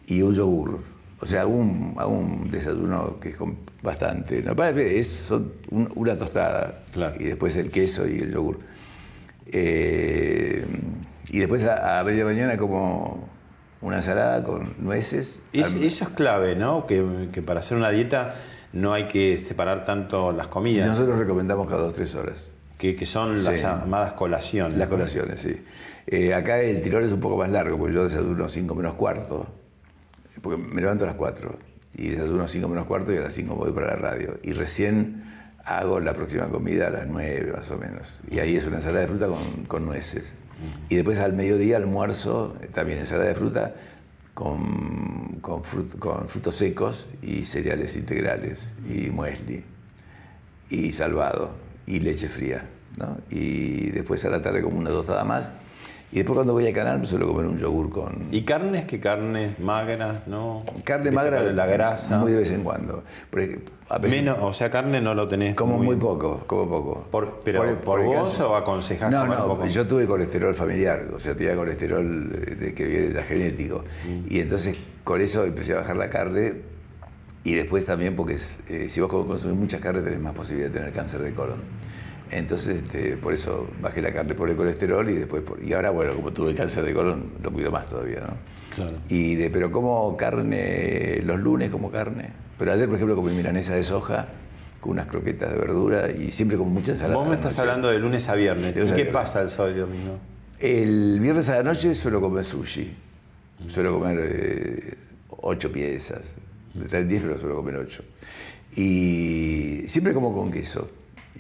[0.09, 0.81] Y un yogur.
[1.21, 4.43] O sea, un, hago un desayuno que es con bastante.
[4.43, 4.55] No,
[4.99, 7.15] es son un- una tostada Claro.
[7.19, 8.59] y después el queso y el yogur.
[9.53, 10.67] Eh,
[11.31, 13.29] y después a, a media mañana como
[13.81, 15.41] una ensalada con nueces.
[15.53, 16.87] Es- eso es clave, ¿no?
[16.87, 18.35] Que, que para hacer una dieta
[18.73, 22.51] no hay que separar tanto las y comidas, nosotros recomendamos cada dos tres horas.
[22.79, 23.63] que, que son las Sí.
[23.63, 24.77] llamadas colaciones.
[24.77, 25.63] Las colaciones, sí.
[26.07, 29.47] Eh, acá el tirón es un poco más largo, porque yo desayuno 5 menos cuarto,
[30.43, 31.59] porque me levanto a las 4
[31.95, 34.39] y desayuno 5 menos cuarto y a las 5 voy para la radio.
[34.43, 35.25] Y recién
[35.65, 38.09] hago la próxima comida a las 9 más o menos.
[38.31, 40.25] Y ahí es una ensalada de fruta con, con nueces.
[40.89, 43.75] Y después al mediodía almuerzo, eh, también ensalada de fruta
[44.35, 48.59] con, con, frut- con frutos secos y cereales integrales
[48.93, 49.65] y muesli
[50.71, 51.51] y salvado
[51.87, 52.65] y leche fría.
[52.99, 53.17] ¿no?
[53.31, 55.53] Y después a la tarde como una tostada más.
[56.13, 58.85] Y después cuando voy a canal me suelo comer un yogur con ¿Y carnes?
[58.85, 60.27] ¿Qué carnes magras?
[60.29, 60.65] ¿no?
[60.85, 61.43] carne magra.
[61.43, 62.19] La grasa.
[62.19, 63.03] Muy de vez en cuando.
[63.29, 65.55] Porque a veces Menos, o sea, carne no lo tenés.
[65.57, 65.99] como muy bien.
[65.99, 67.05] poco, como poco.
[67.11, 69.67] Por- pero, ¿por vos o aconsejás No, comer no, poco?
[69.67, 73.85] yo tuve colesterol familiar, o sea, tenía colesterol eh, de que viene ya genético.
[74.09, 74.33] Mm.
[74.33, 76.55] Y entonces con eso empecé a bajar la carne
[77.45, 78.39] y después también porque
[78.69, 81.61] eh, si vos consumís mucha carne tenés más posibilidad de tener cáncer de colon.
[82.31, 85.91] Entonces, este, por eso bajé la carne por el colesterol y después por- y ahora
[85.91, 88.35] bueno, como tuve cáncer de colon, lo cuido más todavía, ¿no?
[88.75, 88.97] Claro.
[89.09, 92.31] Y de, pero como carne, los lunes como carne.
[92.59, 94.27] Pero ayer, por ejemplo, comí milanesa de soja
[94.81, 97.17] con unas croquetas de verdura y siempre con mucha ensalada.
[97.17, 98.75] Vos me estás hablando de lunes a viernes.
[98.75, 100.19] De ¿Y qué pasa el sábado y domingo?
[100.59, 102.93] El viernes a la noche suelo comer sushi.
[103.69, 104.95] Suelo comer eh,
[105.29, 106.23] ocho piezas.
[106.85, 108.03] O sea, 10, pero suelo comer ocho.
[108.75, 110.89] Y siempre como con queso.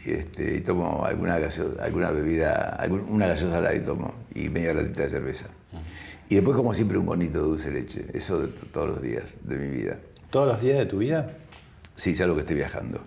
[0.04, 4.74] Y, este, y tomo alguna, gaseo- alguna bebida, algún- una gaseosa light tomo y media
[4.74, 5.46] latita de cerveza.
[6.28, 8.04] Y después como siempre un bonito de dulce de leche.
[8.12, 9.96] Eso de todos los días de mi vida.
[10.30, 11.30] ¿Todos los días de tu vida?
[11.94, 13.00] Sí, salvo que esté viajando.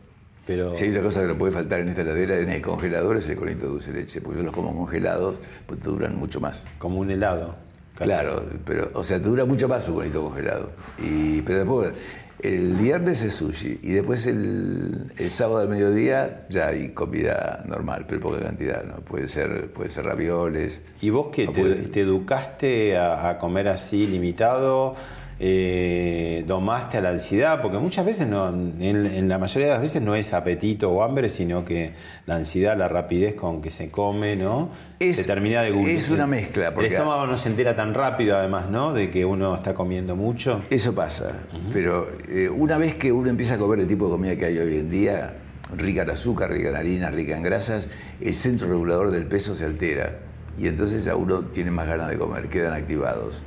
[0.48, 3.18] Pero Si hay otra cosa que no puede faltar en esta heladera, en el congelador,
[3.18, 4.20] es el conito de dulce de leche.
[4.22, 5.36] Porque yo los como congelados,
[5.68, 6.64] pues te duran mucho más.
[6.80, 7.56] como un helado.
[7.94, 8.10] casi.
[8.10, 10.72] Claro, pero, o sea, te dura mucho más un conito congelado.
[11.04, 11.94] Y, pero después,
[12.42, 18.06] el viernes es sushi y después el, el sábado al mediodía ya hay comida normal,
[18.08, 18.96] pero poca cantidad, ¿no?
[19.02, 20.80] Puede ser, puede ser ravioles.
[21.02, 24.96] ¿Y vos No te, puede- te educaste a, a comer así limitado?
[25.42, 27.62] Eh, domaste a la ansiedad?
[27.62, 31.02] Porque muchas veces, no, en, en la mayoría de las veces no es apetito o
[31.04, 31.94] hambre, sino que
[32.26, 34.70] la ansiedad, la rapidez con que se come, ¿no?
[35.00, 35.90] Es- se termina de gusto.
[35.90, 38.94] es una mezcla, porque- El estómago no se entera tan rápido, además, ¿no?
[38.94, 40.62] De que uno está comiendo mucho.
[40.70, 41.32] Eso pasa,
[41.72, 44.58] pero eh, una vez que uno empieza a comer el tipo de comida que hay
[44.58, 45.36] hoy en día,
[45.78, 47.88] rica en azúcar, rica en harina, rica en grasas,
[48.20, 50.18] el centro regulador del peso se altera
[50.58, 53.42] y entonces ya uno tiene más ganas de comer, quedan activados.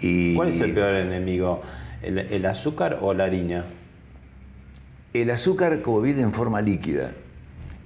[0.00, 1.62] Y ¿Cuál es el peor enemigo?
[2.02, 3.64] ¿El, el azúcar o la harina?
[5.12, 7.12] El azúcar, como viene en forma líquida,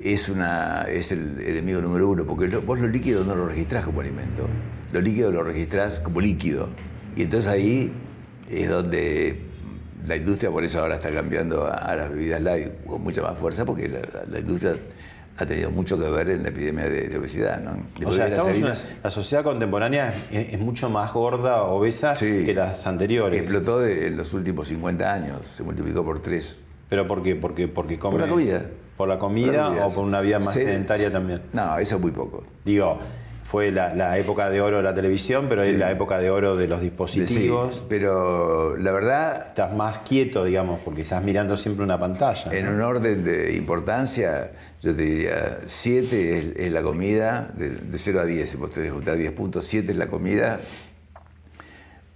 [0.00, 3.84] es, una, es el, enemigo número uno, porque lo- vos lo líquido no lo registrás
[3.84, 4.46] como alimento.
[4.92, 6.70] lo líquido lo registrás como líquido.
[7.16, 7.92] Y entonces ahí
[8.48, 9.42] es donde
[10.06, 13.64] la industria, por eso ahora está cambiando a, las bebidas light con mucha más fuerza,
[13.66, 14.76] porque la, industria
[15.38, 17.61] ha tenido mucho que ver en la epidemia de, obesidad.
[17.61, 17.79] ¿no?
[18.09, 23.40] o sea, la sociedad contemporánea es, mucho más gorda, obesa que las anteriores.
[23.40, 26.59] Explotó en los últimos 50 años, se multiplicó por tres.
[26.88, 27.37] ¿Pero por qué?
[27.37, 28.66] Porque, porque come, por la comida.
[28.96, 31.42] ¿Por la comida o por una vida más sedentaria también?
[31.53, 32.42] No, eso es muy poco.
[32.64, 32.98] Digo,
[33.48, 36.68] fue la, época de oro de la televisión, pero es la época de oro de
[36.68, 37.76] los dispositivos.
[37.76, 39.46] Sí, pero la verdad...
[39.48, 42.52] Estás más quieto, digamos, porque estás mirando siempre una pantalla.
[42.52, 44.50] En un orden de importancia,
[44.82, 48.94] yo te diría, 7 es, la comida, de, 0 a 10, si vos tenés que
[48.94, 50.61] juntar 10 puntos, 7 es la comida,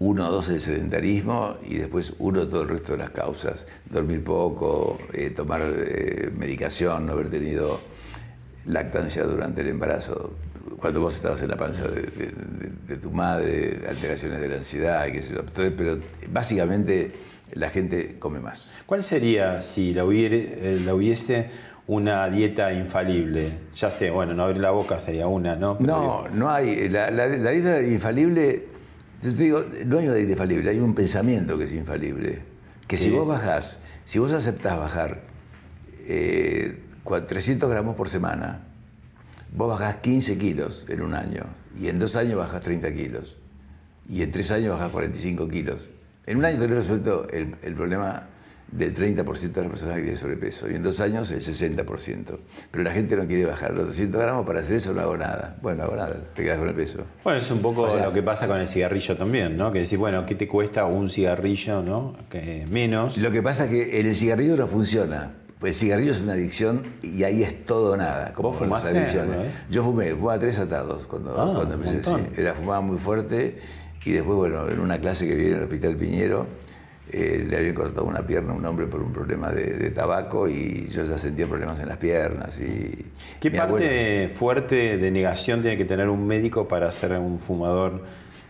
[0.01, 3.65] 1 o 2 es el sedentarismo y después 1 todo el resto de las causas.
[3.89, 7.81] Dormir poco, eh, tomar eh, medicación, no haber tenido
[8.67, 10.33] lactancia durante el embarazo
[10.81, 15.23] cuando vos estabas en la panza de, tu madre, alteraciones de la ansiedad, y qué
[15.23, 15.43] sé yo.
[15.77, 15.99] pero
[16.31, 17.13] básicamente
[17.53, 18.71] la gente come más.
[18.87, 21.51] ¿Cuál sería, si la, hubiere, eh, la hubiese,
[21.87, 23.53] una dieta infalible?
[23.75, 25.77] Ya sé, bueno, no abrir la boca sería una, ¿no?
[25.81, 26.89] no, no hay.
[26.89, 28.67] La, dieta infalible,
[29.21, 32.41] te digo, no hay una dieta infalible, hay un pensamiento que es infalible.
[32.87, 35.23] Que si vos bajás, si vos aceptás bajar
[36.07, 38.61] 300 eh, gramos por semana,
[39.55, 41.45] Vos bajás 15 kilos en un año
[41.79, 43.37] y en dos años bajás 30 kilos
[44.09, 45.91] y en tres años bajás 45 kilos.
[46.25, 48.29] En un año tenés resuelto el, el problema
[48.71, 52.39] del 30% de las personas que tienen sobrepeso y en dos años el 60%.
[52.71, 55.59] Pero la gente no quiere bajar los 200 gramos, para hacer eso no hago nada.
[55.61, 57.05] Bueno, no hago nada, te quedas con el peso.
[57.23, 59.71] Bueno, es un poco lo que pasa con el cigarrillo también, ¿no?
[59.71, 62.17] Que decís, bueno, ¿qué te cuesta un cigarrillo, no?
[62.31, 63.19] Que menos.
[63.19, 65.42] Lo que pasa es que en el cigarrillo no funciona.
[65.63, 68.33] Pues el cigarrillo es una adicción y ahí es todo nada.
[68.33, 68.89] Como ¿Vos fumaste?
[68.89, 69.53] Adicciones.
[69.71, 72.03] Yo fumé, fumaba tres atados cuando, ah, cuando empecé.
[72.03, 72.17] Sí.
[72.37, 73.61] Era, fumaba muy fuerte
[74.05, 76.49] y después, bueno, en una clase que vi en el Hospital Piñero,
[77.13, 80.89] eh, le habían cortado una pierna a un hombre por un problema de, tabaco y
[80.89, 82.59] yo ya sentía problemas en las piernas.
[82.59, 83.07] Y
[83.41, 88.03] ¿Qué parte fuerte de negación tiene que tener un médico para ser un fumador?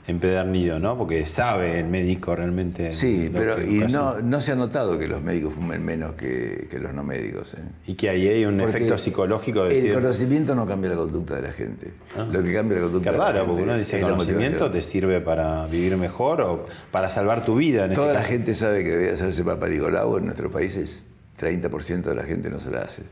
[0.07, 0.99] Empedernido, ¿no?
[0.99, 2.93] Porque sabe el médico realmente.
[2.93, 6.93] Sí, pero y no, no se ha notado que los médicos fumen menos que, los
[6.93, 7.55] no médicos.
[7.55, 7.62] ¿eh?
[7.87, 11.43] Y que ahí hay un efecto psicológico de El conocimiento no cambia la conducta de
[11.43, 11.93] la gente.
[12.17, 12.27] Ah.
[12.31, 15.21] Lo que cambia la conducta Qué raro, porque uno dice que el conocimiento te sirve
[15.21, 17.85] para vivir mejor o para salvar tu vida.
[17.85, 21.07] En este Toda la gente sabe que debe hacerse Nicolau en nuestro país, es
[21.41, 23.03] 30% de la gente no se la hace.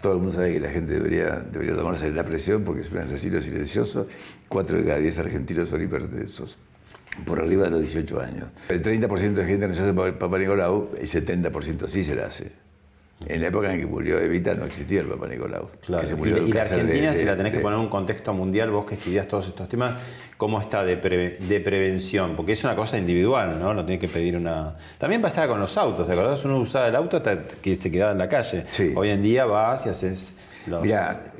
[0.00, 2.98] Todo el mundo sabe que la gente debería, debería tomarse la presión porque es un
[2.98, 4.06] asesino silencioso.
[4.48, 6.58] Cuatro de cada diez argentinos son hipertensos,
[7.24, 8.48] por arriba de los 18 años.
[8.68, 12.52] El 30% de gente no se hace Papa Nicolau, el 70% sí se la hace.
[13.26, 15.68] En la época en que murió Evita no existía el Papa Nicolau.
[15.88, 19.28] y, la Argentina, si la tenés que poner en un contexto mundial, vos que estudias
[19.28, 19.94] todos estos temas,
[20.36, 22.36] ¿cómo está de, prevención?
[22.36, 23.74] Porque es una cosa individual, ¿no?
[23.74, 24.76] No tiene que pedir una...
[24.98, 26.38] También pasaba con los autos, ¿de verdad?
[26.44, 28.64] Uno usaba el auto hasta que se quedaba en la calle.
[28.94, 30.34] Hoy en día vas y haces
[30.66, 30.84] las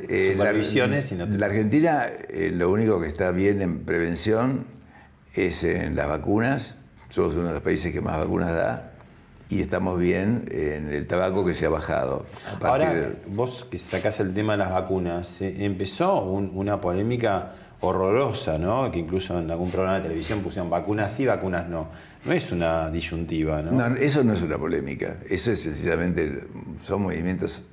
[0.09, 4.65] eh, supervisiones la, La Argentina eh, lo único que está bien en prevención
[5.35, 6.77] es en las vacunas.
[7.09, 8.92] Somos uno de los países que más vacunas da
[9.53, 12.25] y estamos bien en el tabaco que se ha bajado.
[12.63, 18.91] Ahora, vos que sacás el tema de las vacunas, empezó una polémica horrorosa, ¿no?
[18.91, 21.89] Que incluso en algún programa de televisión pusieron vacunas sí, vacunas no.
[22.25, 23.73] No es una disyuntiva, ¿no?
[23.73, 25.17] No, eso no es una polémica.
[25.29, 26.45] Eso es sencillamente,
[26.83, 27.65] son movimientos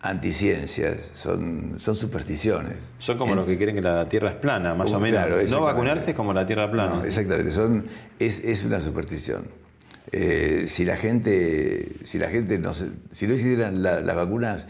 [0.00, 2.76] anticiencias, son, son supersticiones.
[2.98, 5.50] Son como los que creen que la Tierra es plana, más o menos.
[5.50, 7.02] no vacunarse es como la Tierra plana.
[7.04, 7.84] exactamente, son,
[8.18, 9.65] es, es una superstición.
[10.12, 14.66] Eh, si la gente, si la gente no si no hicieran las vacunas,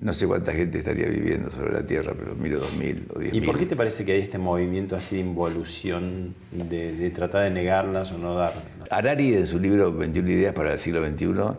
[0.00, 3.18] no sé cuánta gente estaría viviendo sobre la Tierra, pero mil o dos mil o
[3.18, 7.44] diez ¿Y por qué te parece que hay este movimiento así de involución, de, tratar
[7.44, 8.64] de negarlas o no darlas?
[8.90, 11.54] Harari en su libro 21 ideas para el siglo XXI mm.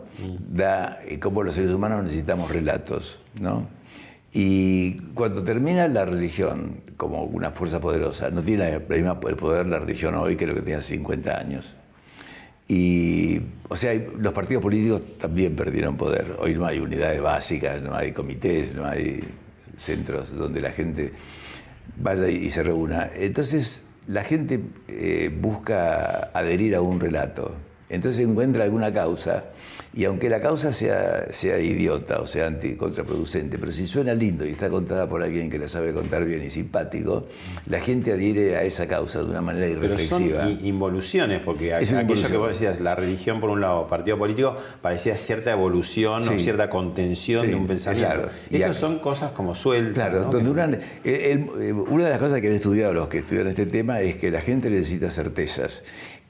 [0.56, 3.68] da eh, cómo los seres humanos necesitamos relatos, ¿no?
[4.32, 10.14] Y cuando termina la religión como una fuerza poderosa, no tiene el poder la religión
[10.14, 11.76] hoy que lo que tenía hace 50 años.
[12.68, 16.36] Y, o sea, los partidos políticos también perdieron poder.
[16.38, 19.22] Hoy no hay unidades básicas, no hay comités, no hay
[19.76, 21.12] centros donde la gente
[21.96, 23.10] vaya y se reúna.
[23.14, 27.54] Entonces, la gente eh, busca adherir a un relato.
[27.88, 29.44] Entonces encuentra alguna causa
[29.94, 34.50] y aunque la causa sea, sea idiota o sea anticontraproducente, pero si suena lindo y
[34.50, 37.26] está contada por alguien que la sabe contar bien y simpático,
[37.66, 40.44] la gente adhiere a esa causa de una manera irreflexiva.
[40.44, 44.56] Pero son involuciones, porque aquello que vos decías, la religión por un lado, partido político,
[44.80, 48.30] parecía cierta evolución o cierta contención de un pensamiento.
[48.50, 50.08] Y Estas son cosas como sueltas.
[50.08, 50.30] Claro,
[51.90, 54.40] una de las cosas que han estudiado los que estudian este tema es que la
[54.40, 55.82] gente necesita certezas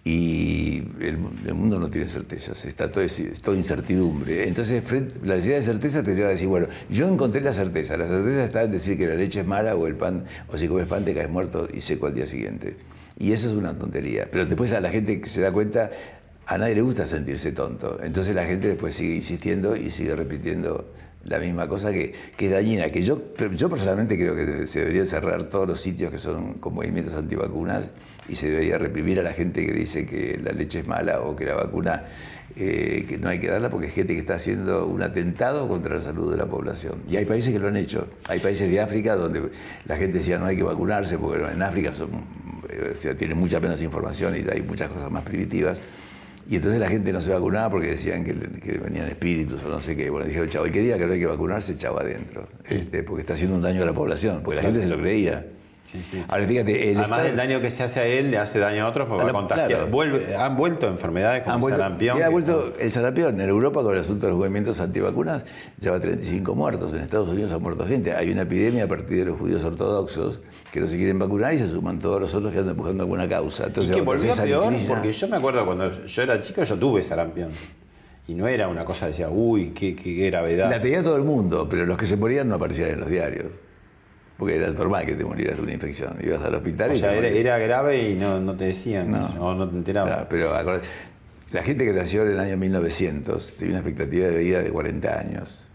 [0.05, 1.17] y el,
[1.55, 3.05] mundo no tiene certezas, está todo,
[3.41, 4.49] todo incertidumbre.
[4.49, 4.83] Entonces,
[5.23, 7.97] la necesidad de certeza te lleva a decir, bueno, yo encontré la certeza.
[7.97, 10.67] La certeza está en decir que la leche es mala o el pan, o si
[10.67, 12.77] comes pan te caes muerto y seco al día siguiente.
[13.17, 14.29] Y eso es una tontería.
[14.31, 15.93] Pero después a la gente que se da cuenta,
[16.47, 18.01] a nadie le gusta sentirse tonto.
[18.03, 22.51] Entonces la gente después sigue insistiendo y sigue repitiendo la misma cosa que, que es
[22.51, 22.91] dañina.
[22.91, 23.23] Que yo,
[23.55, 27.85] yo personalmente creo que se deberían cerrar todos los sitios que son con movimientos antivacunas
[28.29, 31.35] y se debería reprimir a la gente que dice que la leche es mala o
[31.35, 32.05] que la vacuna
[32.55, 35.97] eh, que no hay que darla porque es gente que está haciendo un atentado contra
[35.97, 37.03] la salud de la población.
[37.09, 38.09] Y hay países que lo han hecho.
[38.29, 39.51] Hay países de África donde
[39.87, 42.11] la gente decía no hay que vacunarse porque en África son,
[42.69, 45.79] eh, tienen mucha menos información y hay muchas cosas más primitivas.
[46.51, 49.97] Y entonces la gente no se vacunaba porque decían que, venían espíritus o no sé
[49.97, 50.11] qué.
[50.11, 52.49] Bueno, dijeron, chavo, el que diga que no hay que vacunarse, chavo adentro.
[52.69, 55.47] Este, porque está haciendo un daño a la población, porque la gente se lo creía.
[56.29, 59.09] Ahora fíjate, Además del daño que se hace a él, le hace daño a otros
[59.09, 59.89] porque va a contagiar.
[60.39, 62.23] han vuelto enfermedades como el sarampión.
[62.23, 63.41] ha vuelto el sarampión.
[63.41, 65.45] En Europa, con el asunto de los movimientos antivacunas,
[65.81, 66.93] lleva 35 muertos.
[66.93, 68.13] En Estados Unidos ha muerto gente.
[68.13, 71.59] Hay una epidemia a partir de los judíos ortodoxos que no se quieren vacunar y
[71.59, 73.67] se suman todos los otros que andan buscando alguna causa.
[73.67, 77.05] Entonces, y que volvió peor, porque yo me acuerdo cuando yo era chico, yo tuve
[77.05, 77.51] sarampión.
[78.29, 80.71] Y no era una cosa, decía, uy, qué, qué gravedad.
[80.71, 83.47] La tenía todo el mundo, pero los que se morían no aparecían en los diarios.
[84.37, 86.17] Porque era normal que te murieras de una infección.
[86.21, 90.27] Ibas al hospital o sea, era, grave y no, te decían, no, no te enterabas.
[90.29, 90.53] pero
[91.53, 95.19] la gente que nació en el año 1900 tenía una expectativa de vida de 40
[95.19, 95.69] años.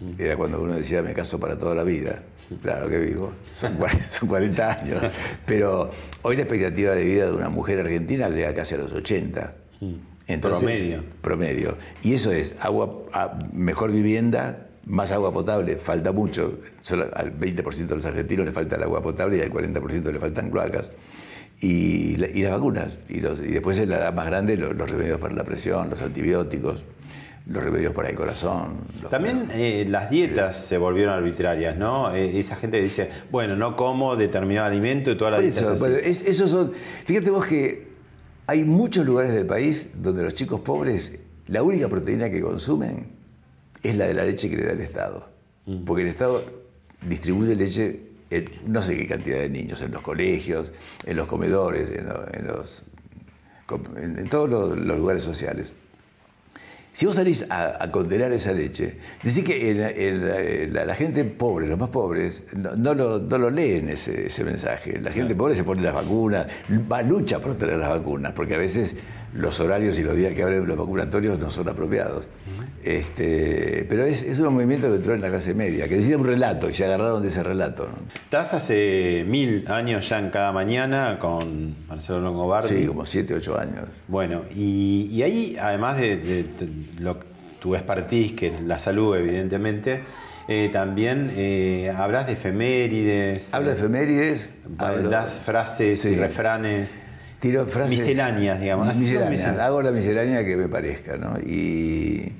[0.00, 0.20] Mm.
[0.20, 2.22] Era cuando uno decía, me caso para toda la vida.
[2.62, 3.76] Claro que vivo, son
[4.28, 5.02] 40, años.
[5.46, 5.90] Pero
[6.22, 9.52] hoy la expectativa de vida de una mujer argentina llega casi a los 80.
[9.80, 9.94] Mm.
[10.26, 11.04] Entonces, promedio.
[11.20, 11.76] Promedio.
[12.02, 13.04] Y eso es agua,
[13.52, 16.58] mejor vivienda, más agua potable, falta mucho.
[16.80, 20.18] Solo al 20% de los argentinos le falta el agua potable y al 40% le
[20.18, 20.90] faltan cloacas.
[21.60, 22.98] Y, las vacunas.
[23.08, 26.84] Y, después en la edad más grande los, remedios para la presión, los antibióticos,
[27.46, 28.78] los remedios para el corazón.
[29.08, 32.14] También eh, las dietas se volvieron arbitrarias, ¿no?
[32.14, 36.72] Eh, esa gente dice, bueno, no como determinado alimento y toda la dieta eso, son,
[37.06, 37.94] fíjate vos que
[38.46, 41.12] hay muchos lugares del país donde los chicos pobres,
[41.46, 43.23] la única proteína que consumen
[43.84, 45.28] es la de la leche que le da el Estado.
[45.66, 45.84] Mm.
[45.84, 46.42] Porque el Estado
[47.08, 50.72] distribuye leche en no sé qué cantidad de niños, en los colegios,
[51.06, 52.06] en los comedores, en,
[52.46, 52.82] los,
[53.96, 55.72] en, todos los, lugares sociales.
[56.92, 62.44] Si vos salís a, condenar esa leche, decís que la, gente pobre, los más pobres,
[62.54, 65.00] no, lo, leen ese, mensaje.
[65.00, 66.46] La gente pobre se pone las vacunas,
[66.90, 68.94] va lucha por tener las vacunas, porque a veces
[69.34, 72.28] los horarios y los días que abren los vacunatorios no son apropiados.
[72.84, 76.26] Este, pero es, es, un movimiento que entró en la clase media, que decía un
[76.26, 77.88] relato y se agarraron de ese relato.
[78.24, 82.68] Estás hace mil años ya en cada mañana con Marcelo Longobardi.
[82.68, 83.86] Sí, como siete, ocho años.
[84.06, 86.46] Bueno, y, ahí, además de,
[86.98, 87.16] lo,
[87.58, 90.02] tu expertise, que es la salud, evidentemente,
[90.46, 93.52] eh, también eh, hablas de efemérides.
[93.54, 94.50] Hablo de efemérides.
[95.08, 96.94] Das frases y refranes.
[97.40, 97.98] Tiro frases.
[97.98, 98.96] Misceláneas, digamos.
[98.96, 99.58] Misceláneas.
[99.58, 101.38] Hago la miscelánea que me parezca, ¿no?
[101.40, 102.32] Y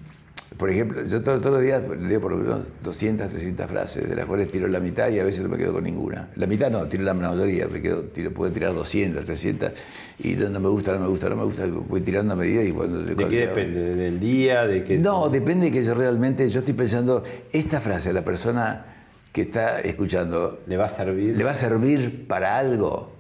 [0.57, 4.25] por ejemplo, yo todos, los días leo por lo menos 200, 300 frases, de las
[4.25, 6.29] cuales tiro la mitad y a veces no me quedo con ninguna.
[6.37, 9.73] La mitad no, tiro la mayoría, me quedo, tiro, puedo tirar 200, 300
[10.21, 12.71] y no, me gusta, no me gusta, no me gusta, voy tirando a medida y
[12.71, 13.03] cuando...
[13.03, 13.97] ¿De qué depende?
[13.97, 14.67] ¿Del día?
[14.67, 14.97] ¿De qué?
[14.99, 18.87] No, depende de que yo realmente, yo estoy pensando, esta frase la persona
[19.33, 20.63] que está escuchando...
[20.69, 21.37] ¿Le va a servir?
[21.37, 23.14] ¿Le va a servir para algo?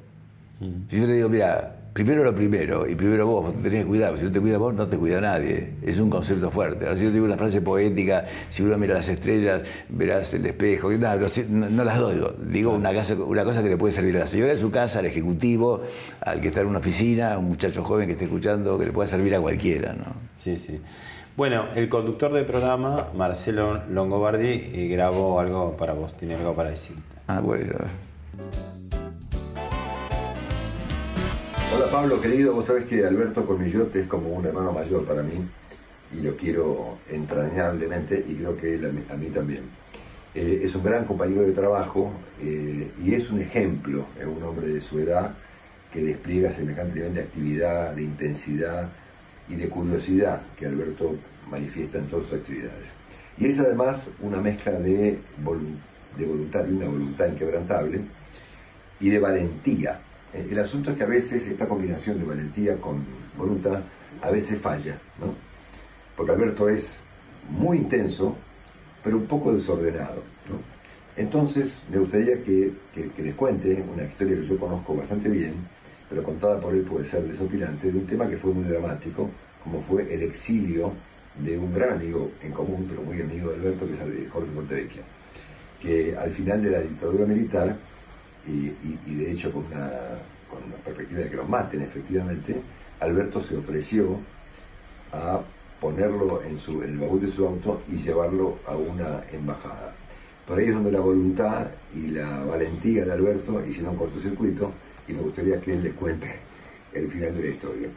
[0.88, 4.18] Si yo le digo, mira, primero lo primero, y primero vos, vos tenés que cuidar,
[4.18, 5.74] si no te cuida vos, no te cuida nadie.
[5.82, 6.86] Es un concepto fuerte.
[6.86, 10.90] Ahora, si yo digo una frase poética, si uno mira las estrellas, verás el espejo,
[10.90, 12.20] no, no, las doy.
[12.46, 15.06] Digo una, una cosa que le puede servir a la señora de su casa, al
[15.06, 15.82] ejecutivo,
[16.20, 18.92] al que está en una oficina, a un muchacho joven que esté escuchando, que le
[18.92, 19.92] pueda servir a cualquiera.
[19.92, 20.04] ¿no?
[20.36, 20.80] Sí, sí.
[21.36, 26.70] Bueno, el conductor del programa, Marcelo Longobardi, eh, grabó algo para vos, tiene algo para
[26.70, 26.96] decir.
[27.26, 27.74] Ah, bueno.
[31.76, 35.44] Hola Pablo, querido, vos sabés que Alberto Cormillote es como un hermano mayor para mí
[36.16, 39.64] y lo quiero entrañablemente y creo que él a mí, también.
[40.36, 44.68] Eh, es un gran compañero de trabajo eh, y es un ejemplo, es un hombre
[44.68, 45.34] de su edad
[45.92, 48.88] que despliega semejante nivel de actividad, de intensidad
[49.48, 51.16] y de curiosidad que Alberto
[51.50, 52.92] manifiesta en todas sus actividades.
[53.36, 55.18] Y es además una mezcla de,
[56.18, 58.00] de voluntad, de una voluntad inquebrantable
[59.00, 60.03] y de valentía.
[60.34, 63.04] El asunto es que a veces esta combinación de valentía con
[63.38, 63.82] voluntad
[64.20, 65.34] a veces falla, ¿no?
[66.16, 67.00] Porque Alberto es
[67.48, 68.36] muy intenso,
[69.02, 70.22] pero un poco desordenado.
[70.48, 70.58] ¿no?
[71.16, 75.54] Entonces, me gustaría que, que, les cuente una historia que yo conozco bastante bien,
[76.08, 79.30] pero contada por él puede ser desopilante, de un tema que fue muy dramático,
[79.62, 80.92] como fue el exilio
[81.38, 85.02] de un gran amigo en común, pero muy amigo de Alberto, que es Jorge Fontevecchia,
[85.80, 87.76] que al final de la dictadura militar,
[88.46, 89.90] y, de hecho con una,
[90.50, 92.60] con una perspectiva de que lo maten efectivamente,
[93.00, 94.18] Alberto se ofreció
[95.12, 95.40] a
[95.80, 99.94] ponerlo en, su, en el baúl de su auto y llevarlo a una embajada.
[100.46, 104.72] Por ahí es donde la voluntad y la valentía de Alberto hicieron un cortocircuito
[105.08, 106.38] y me gustaría que él les cuente
[106.92, 107.88] el final de la historia.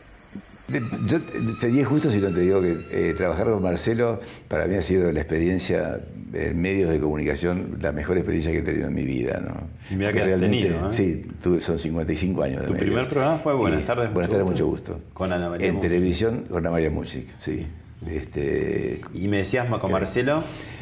[1.05, 1.19] Yo
[1.57, 4.19] sería justo si no te digo que eh, trabajar con Marcelo
[4.49, 6.01] para mí ha sido la experiencia
[6.33, 9.39] en medios de comunicación, la mejor experiencia que he tenido en mi vida.
[9.39, 9.67] ¿no?
[9.89, 10.93] Y mira que realmente, tenido, ¿eh?
[10.93, 11.25] Sí,
[11.61, 14.11] son 55 años de Tu primer programa fue Buenas tardes.
[14.11, 14.99] Buenas tardes, mucho gusto.
[15.13, 17.65] Con Ana María En televisión con Ana María Music, sí.
[18.05, 20.76] Este, y me decías con Marcelo que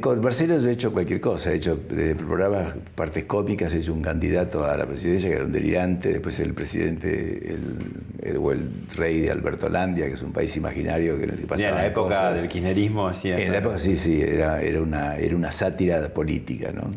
[0.00, 3.92] con Marcelo yo he hecho cualquier cosa, he hecho de programas, partes cómicas, he hecho
[3.92, 8.88] un candidato a la presidencia que era un delirante, después el presidente, el, o el
[8.96, 11.86] rey de Alberto Landia, que es un país imaginario que en el que En la
[11.86, 16.12] época del kirchnerismo así En la época sí, sí, era, era, una, era una sátira
[16.12, 16.90] política, ¿no?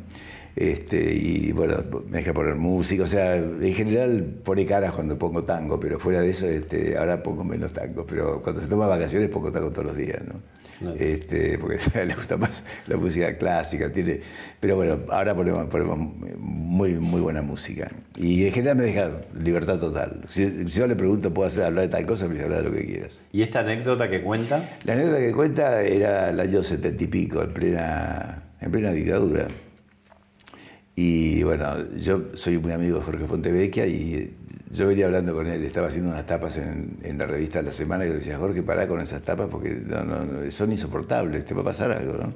[0.56, 1.78] Este, y bueno,
[2.10, 6.22] me deja poner música, o sea, en general pone caras cuando pongo tango, pero fuera
[6.22, 9.86] de eso, este, ahora pongo menos tango, pero cuando se toma vacaciones pongo tango todos
[9.86, 10.42] los días, ¿no?
[10.98, 14.20] Este, porque le gusta más la música clásica, tiene,
[14.60, 15.68] pero bueno, ahora ponemos,
[16.38, 17.90] muy, muy buena música.
[18.18, 20.22] Y en general me deja libertad total.
[20.30, 22.28] Si, yo le pregunto, ¿puedo hacer, hablar de tal cosa?
[22.28, 23.24] Me dice, hablar de lo que quieras.
[23.32, 24.70] ¿Y esta anécdota que cuenta?
[24.86, 29.48] La anécdota que cuenta era el año setenta y pico, en plena, en plena dictadura.
[30.96, 34.36] Y bueno, yo soy muy amigo de Jorge Fontevecchia y
[34.74, 38.10] yo venía hablando con él, estaba haciendo unas tapas en, la revista La Semana y
[38.10, 39.82] yo decía, Jorge, pará con esas tapas porque
[40.50, 42.34] son insoportables, te va a pasar algo, ¿no?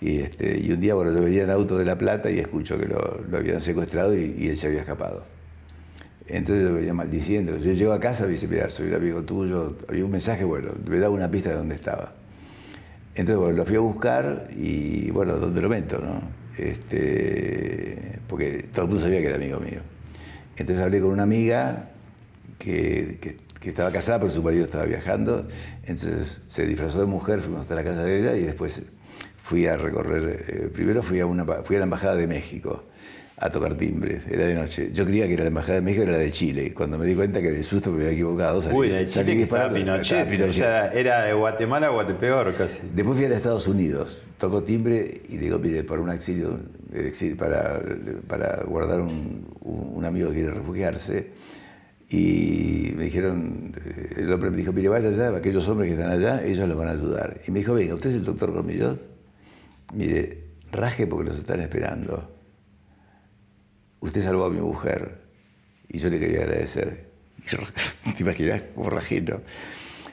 [0.00, 2.78] Y, este, y un día, bueno, yo venía en auto de La Plata y escucho
[2.78, 5.26] que lo, habían secuestrado y, él se había escapado.
[6.26, 7.58] Entonces yo venía maldiciendo.
[7.58, 9.76] Yo llego a casa y me dice, soy un amigo tuyo.
[9.88, 12.14] Había un mensaje, bueno, me daba una pista de dónde estaba.
[13.14, 16.22] Entonces, bueno, lo fui a buscar y, bueno, ¿dónde lo meto, no?
[16.56, 19.80] Este, porque todo el mundo sabía que era amigo mío.
[20.60, 21.88] Entonces hablé con una amiga
[22.58, 25.48] que, estaba casada, pero su marido estaba viajando.
[25.84, 28.82] Entonces se disfrazó de mujer, fuimos hasta la casa de ella y después
[29.42, 30.44] fui a recorrer.
[30.46, 32.84] Eh, primero fui a, una, fui a la Embajada de México
[33.42, 34.90] a tocar timbre, era de noche.
[34.92, 36.74] Yo creía que era la Embajada de México, era la de Chile.
[36.74, 39.46] Cuando me di cuenta que de susto me había equivocado, salí, Uy, de Chile.
[39.72, 42.80] Pinochet, O sea, era de Guatemala a Guatepeor casi.
[42.94, 46.60] Después fui a Estados Unidos, toco timbre y digo, mire, para un exilio,
[47.38, 47.80] para,
[48.26, 51.30] para guardar un, un amigo que quiere refugiarse.
[52.10, 56.10] Y me dijeron, eh, el hombre me dijo, mire, vaya allá, aquellos hombres que están
[56.12, 57.38] allá, ellos los van a ayudar.
[57.48, 59.00] Y me dijo, venga, ¿usted es el doctor Cormillot?
[59.94, 60.40] Mire,
[60.72, 62.39] raje porque los están esperando
[64.00, 65.20] usted salvó a mi mujer
[65.88, 67.08] y yo le quería agradecer.
[68.16, 69.40] ¿Te imaginas como rajino?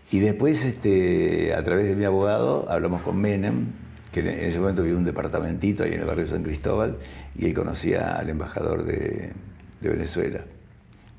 [0.09, 3.67] Y después, este, a través de mi abogado, hablamos con Menem,
[4.11, 6.97] que en ese momento vivía un departamentito ahí en el barrio San Cristóbal,
[7.35, 9.33] y él conocía al embajador de,
[9.81, 10.43] Venezuela.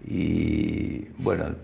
[0.07, 1.55] Y bueno,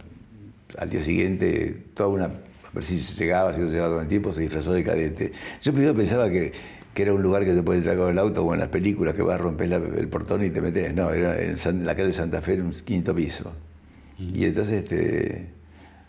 [0.78, 2.24] al día siguiente, toda una.
[2.26, 5.32] A ver si llegaba, si no llegaba con el tiempo, se disfrazó de cadete.
[5.62, 6.52] Yo primero pensaba que
[6.94, 9.14] que era un lugar que se puede entrar con el auto, como en las películas,
[9.14, 10.94] que vas a romper el portón y te metes.
[10.94, 13.52] No, era en, la calle de Santa Fe, en un quinto piso.
[14.16, 15.48] Y entonces, este,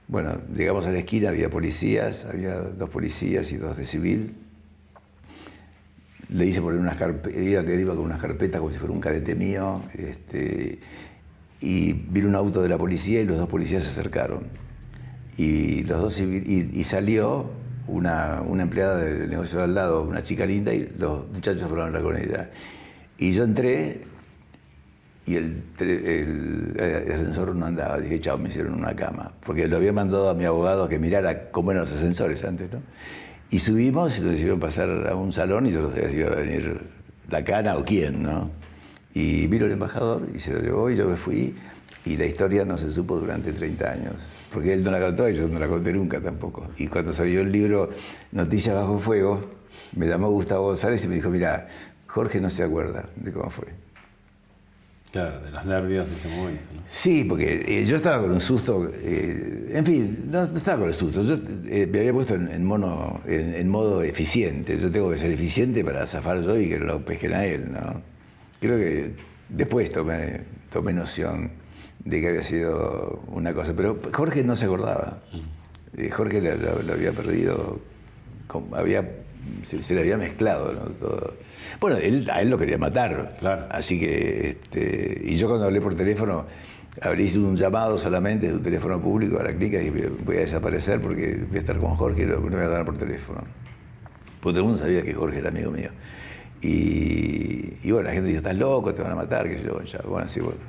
[0.08, 4.36] bueno, llegamos a la esquina, había policías, había dos policías y dos de civil.
[6.30, 9.34] Le hice poner unas carpetas, que iba con unas carpetas como si fuera un cadete
[9.34, 9.82] mío.
[9.96, 10.80] Este,
[11.62, 14.44] y vino un auto de la policía y los dos policías se acercaron.
[15.36, 20.74] Y los dos y salió una, empleada del negocio de al lado, una chica linda,
[20.74, 22.50] y los muchachos fueron a hablar con ella.
[23.18, 24.02] Y yo entré
[25.26, 25.64] y el,
[27.10, 28.00] ascensor no andaba.
[28.00, 29.32] Dije, chao, me hicieron una cama.
[29.46, 32.72] Porque lo había mandado a mi abogado a que mirara cómo eran los ascensores antes,
[32.72, 32.82] ¿no?
[33.50, 36.32] Y subimos y lo hicieron pasar a un salón y yo no sabía si iba
[36.32, 36.82] a venir
[37.30, 38.50] la cana o quién, ¿no?
[39.14, 41.56] Y vino el embajador y se lo llevó y yo me fui
[42.04, 44.16] y la historia no se supo durante 30 años
[44.52, 46.70] porque él no la contó y yo no la conté nunca tampoco.
[46.78, 47.90] Y cuando salió el libro
[48.32, 49.40] Noticias bajo fuego,
[49.94, 51.68] me llamó Gustavo González y me dijo, mira,
[52.08, 53.68] Jorge no se acuerda de cómo fue.
[55.12, 56.62] Claro, de los nervios de ese momento.
[56.90, 60.94] Sí, porque eh, yo estaba con un susto, eh, en fin, no, estaba con el
[60.94, 61.36] susto, yo
[61.70, 66.06] eh, me había puesto en, mono, en, modo eficiente, yo tengo que ser eficiente para
[66.06, 68.02] zafar yo y que lo pesquen a él, ¿no?
[68.60, 69.14] Creo que
[69.48, 71.52] después tomé, tomé noción
[72.06, 76.10] de que había sido una cosa, pero Jorge no se acordaba, mm.
[76.12, 77.80] Jorge lo, había perdido,
[78.74, 79.10] había,
[79.64, 80.82] se, le había mezclado ¿no?
[80.82, 81.34] todo.
[81.80, 83.34] Bueno, él, a él lo quería matar.
[83.40, 83.66] Claro.
[83.70, 86.46] Así que, este, y yo cuando hablé por teléfono,
[87.02, 91.00] abrí un llamado solamente de un teléfono público a la clínica y voy a desaparecer
[91.02, 93.44] porque voy a estar con Jorge y no me voy a dar por teléfono.
[94.40, 95.90] Porque todo el mundo sabía que Jorge era amigo mío.
[96.62, 100.28] Y, bueno, la gente dice, estás loco, te van a matar, que yo, ya, bueno,
[100.28, 100.60] sí, bueno,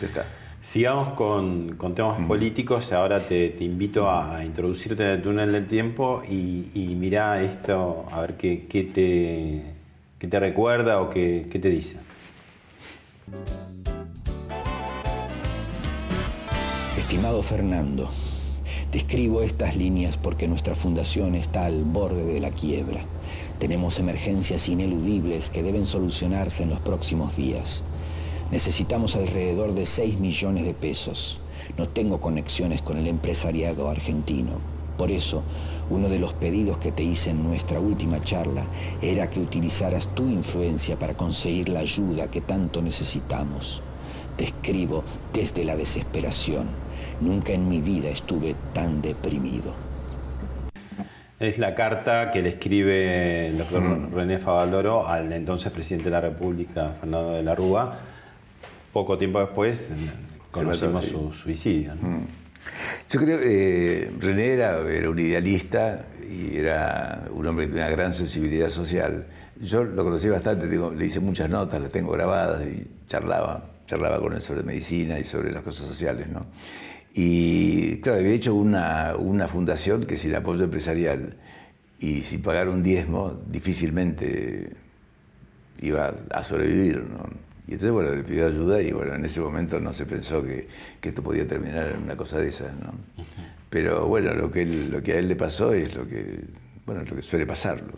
[0.00, 0.26] ya está.
[0.60, 2.28] Sigamos con, temas mm.
[2.28, 2.92] políticos.
[2.92, 8.20] Ahora te, invito a introducirte en el túnel del tiempo y, y mira esto, a
[8.20, 9.78] ver qué, qué te
[10.18, 11.96] ¿Qué te recuerda o qué, te dice?
[16.98, 18.10] Estimado Fernando,
[18.90, 23.04] te escribo estas líneas porque nuestra fundación está al borde de la quiebra.
[23.60, 27.84] Tenemos emergencias ineludibles que deben solucionarse en los próximos días.
[28.50, 31.40] Necesitamos alrededor de 6 millones de pesos.
[31.76, 34.52] No tengo conexiones con el empresariado argentino.
[34.96, 35.42] Por eso,
[35.90, 38.64] uno de los pedidos que te hice en nuestra última charla
[39.02, 43.82] era que utilizaras tu influencia para conseguir la ayuda que tanto necesitamos.
[44.36, 46.66] Te escribo desde la desesperación.
[47.20, 49.72] Nunca en mi vida estuve tan deprimido.
[51.38, 54.14] Es la carta que le escribe el doctor mm.
[54.14, 57.98] René Favaloro al entonces presidente de la República, Fernando de la Rúa.
[58.98, 59.86] Poco tiempo después
[60.50, 61.94] conocimos su suicidio.
[61.94, 62.26] Mm.
[63.08, 67.94] Yo creo que eh, René era, un idealista y era un hombre que tenía una
[67.94, 69.24] gran sensibilidad social.
[69.60, 74.32] Yo lo conocí bastante, le hice muchas notas, las tengo grabadas y charlaba, charlaba con
[74.32, 76.26] él sobre medicina y sobre las cosas sociales.
[76.28, 76.46] ¿no?
[77.14, 81.36] Y claro, había hecho una, una fundación que sin apoyo empresarial
[82.00, 84.72] y sin pagar un diezmo difícilmente
[85.82, 87.04] iba a sobrevivir.
[87.04, 87.47] ¿no?
[87.68, 90.66] Y entonces, bueno, le pidió ayuda y bueno, en ese momento no se pensó que,
[91.02, 92.94] esto podía terminar en una cosa de esas, ¿no?
[93.68, 96.40] Pero bueno, lo que, lo que a él le pasó es lo que,
[96.86, 97.92] bueno, lo que suele pasarlo.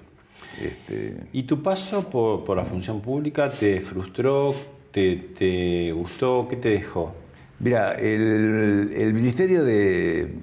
[0.60, 1.18] Este...
[1.32, 4.52] ¿Y tu paso por, la función pública te frustró,
[4.90, 7.14] te, gustó, qué te dejó?
[7.60, 10.34] Mira, el, Ministerio de,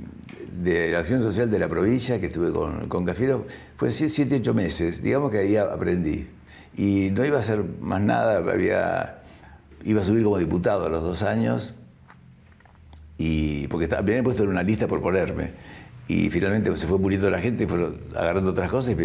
[0.63, 5.03] la Acción Social de la provincia, que estuve con, con Cafiero, fue siete, ocho meses.
[5.03, 6.27] Digamos que ahí aprendí.
[6.77, 9.16] Y no iba a hacer más nada, había,
[9.87, 11.73] iba a subir como diputado a los dos años,
[13.17, 15.53] y, porque me habían puesto en una lista por ponerme.
[16.09, 18.95] Y finalmente se fue muriendo la gente fueron agarrando otras cosas.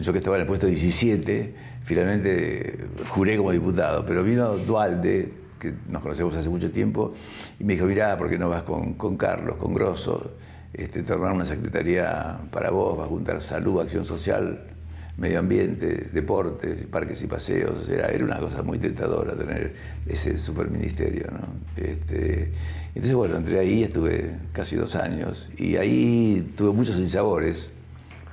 [0.00, 4.04] Yo que estaba en el puesto 17, finalmente juré como diputado.
[4.06, 7.14] Pero vino Dualde, que nos conocemos hace mucho tiempo,
[7.58, 10.32] y me dijo, mirá, ¿por qué no vas con, Carlos, con Grosso?
[10.72, 14.77] Este, te una secretaría para vos, vas a juntar salud, acción social,
[15.18, 19.74] medio ambiente, deportes, parques y paseos, era, era una cosa muy tentadora tener
[20.06, 21.26] ese superministerio.
[21.32, 21.48] ¿no?
[21.76, 22.52] Este,
[22.88, 27.70] entonces, bueno, entré ahí, estuve casi dos años y ahí tuve muchos insabores,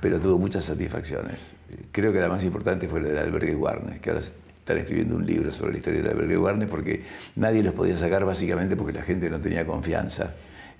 [0.00, 1.40] pero tuve muchas satisfacciones.
[1.90, 5.26] Creo que la más importante fue la del albergue Warnes, que ahora están escribiendo un
[5.26, 7.02] libro sobre la historia del albergue Warnes porque
[7.34, 10.34] nadie los podía sacar básicamente porque la gente no tenía confianza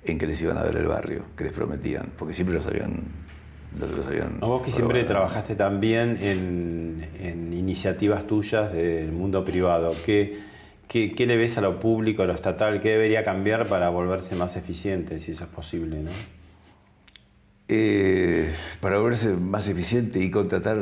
[0.05, 3.03] en que les iban a dar el barrio, que les prometían, porque siempre los habían
[4.41, 10.39] vos que siempre trabajaste también en, en, iniciativas tuyas del mundo privado, ¿qué,
[10.89, 12.81] ¿qué, le ves a lo público, a lo estatal?
[12.81, 16.01] ¿Qué debería cambiar para volverse más eficiente, si eso es posible?
[16.01, 16.11] ¿no?
[17.69, 20.79] Eh, para volverse más eficiente y contratar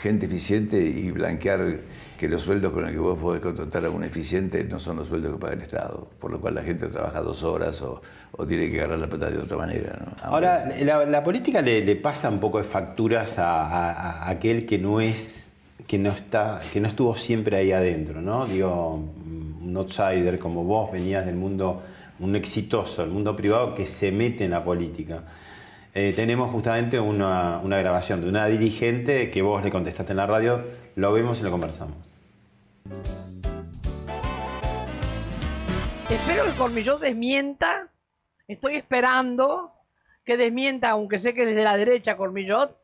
[0.00, 1.78] gente eficiente y blanquear
[2.22, 5.08] que los sueldos con los que vos podés contratar a un eficiente no son los
[5.08, 8.00] sueldos que paga el Estado, por lo cual la gente trabaja dos horas o,
[8.46, 9.98] tiene que agarrar la plata de otra manera.
[10.22, 15.48] Ahora, la, política le, pasa un poco de facturas a, aquel que no es,
[15.88, 18.46] que no está, que no estuvo siempre ahí adentro, ¿no?
[18.46, 21.82] Digo, un outsider como vos venías del mundo,
[22.20, 25.24] un exitoso, el mundo privado que se mete en la política.
[25.92, 30.62] Eh, tenemos justamente una, grabación de una dirigente que vos le contestaste en la radio,
[30.94, 32.11] lo vemos y lo conversamos.
[36.08, 37.88] Espero que Cormillot desmienta,
[38.46, 39.72] estoy esperando
[40.24, 42.78] que desmienta, aunque sé que desde la derecha Cormillot,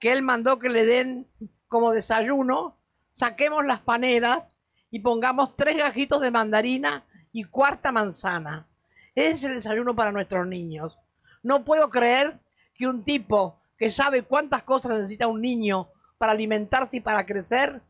[0.00, 1.28] que él mandó que le den
[1.68, 2.76] como desayuno,
[3.14, 4.52] saquemos las paneras
[4.90, 8.66] y pongamos tres gajitos de mandarina y cuarta manzana.
[9.14, 10.98] Ese es el desayuno para nuestros niños.
[11.42, 12.40] No puedo creer
[12.74, 15.88] que un tipo que sabe cuántas cosas necesita un niño
[16.18, 17.80] para alimentarse y para crecer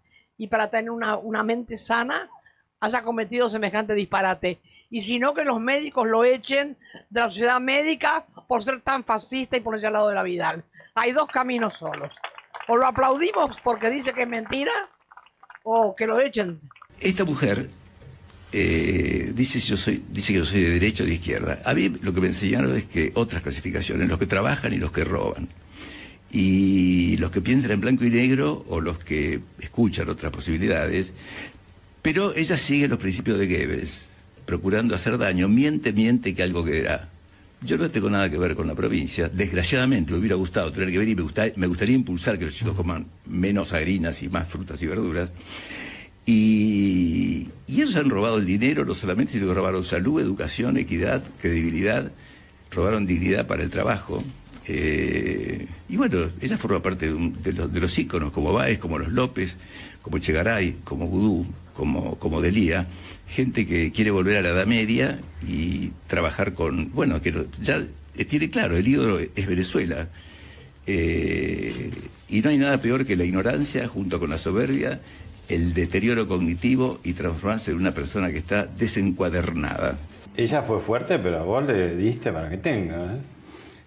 [0.43, 2.29] y para tener una, mente sana,
[2.81, 4.61] haya cometido semejante disparate.
[4.91, 6.77] Y si no, que los médicos lo echen
[7.11, 10.65] de la sociedad médica por ser tan fascista y ponerse al lado de la Vidal.
[10.97, 12.13] Hay dos caminos solos.
[12.67, 14.73] O lo aplaudimos porque dice que es mentira,
[15.63, 16.61] o que lo echen.
[16.99, 17.71] Esta mujer
[18.51, 21.63] eh, yo soy, dice que yo soy de derecha o de izquierda.
[21.65, 24.91] A mí lo que me enseñaron es que otras clasificaciones, los que trabajan y los
[24.91, 25.49] que roban.
[26.33, 31.13] Y los que piensan en blanco y negro o los que escuchan otras posibilidades.
[32.01, 34.09] Pero ella sigue los principios de Goebbels,
[34.47, 35.49] procurando hacer daño.
[35.49, 37.11] Miente, miente que algo quedará.
[37.65, 39.29] Yo no tengo nada que ver con la provincia.
[39.29, 41.25] Desgraciadamente me hubiera gustado tener que ver y me,
[41.57, 45.33] me gustaría impulsar que los chicos coman menos harinas y más frutas y verduras.
[46.27, 52.13] Y, ellos han robado el dinero, no solamente, sino que robaron salud, educación, equidad, credibilidad,
[52.71, 54.23] robaron dignidad para el trabajo.
[54.67, 59.57] Eh, y bueno, ella forma parte de, los, de, íconos, como Baez, como los López,
[60.03, 62.87] como Chegaray, como Gudú, como, como Delía,
[63.29, 67.83] gente que quiere volver a la Edad Media y trabajar con, bueno, que ya
[68.29, 70.09] tiene claro, el ídolo es Venezuela.
[70.87, 71.91] Eh,
[72.29, 75.01] y no hay nada peor que la ignorancia junto con la soberbia
[75.49, 79.99] el deterioro cognitivo y transformarse en una persona que está desencuadernada.
[80.37, 83.15] Ella fue fuerte, pero vos le diste para que tenga.
[83.15, 83.19] ¿eh?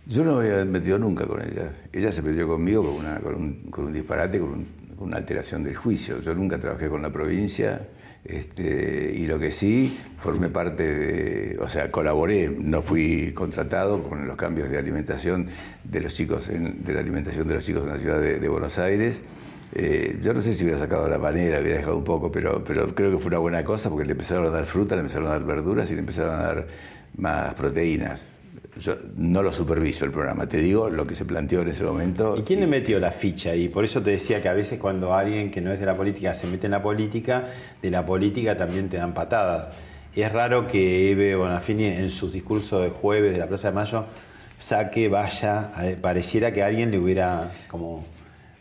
[0.08, 1.72] Yo no me había metido nunca con ella.
[1.92, 4.66] Ella se metió conmigo con, una, con, un, disparate, con,
[5.00, 6.22] una alteración del juicio.
[6.22, 7.88] Yo nunca trabajé con la provincia.
[8.24, 14.28] Este, y lo que sí, formé parte de, o sea, colaboré, no fui contratado con
[14.28, 15.48] los cambios de alimentación
[15.84, 19.22] de los chicos, de la alimentación de los chicos en la ciudad de Buenos Aires.
[19.78, 22.96] Eh, yo no sé si hubiera sacado la panera, hubiera dejado un poco, pero, pero
[22.96, 25.32] creo que fue una buena cosa porque le empezaron a dar fruta, le empezaron a
[25.32, 26.68] dar verduras y le empezaron a dar
[27.18, 28.35] más proteínas.
[28.80, 32.36] Yo no lo superviso el programa, te digo lo que se planteó en ese momento.
[32.38, 33.56] ¿Y quién le metió la ficha?
[33.56, 35.96] Y por eso te decía que a veces cuando alguien que no es de la
[35.96, 37.48] política se mete en la política,
[37.82, 39.70] de la política también te dan patadas.
[40.14, 44.06] Es raro que Eve Bonafini en sus discursos de jueves de la Plaza de Mayo
[44.58, 45.72] saque, vaya,
[46.02, 48.06] pareciera que alguien le hubiera como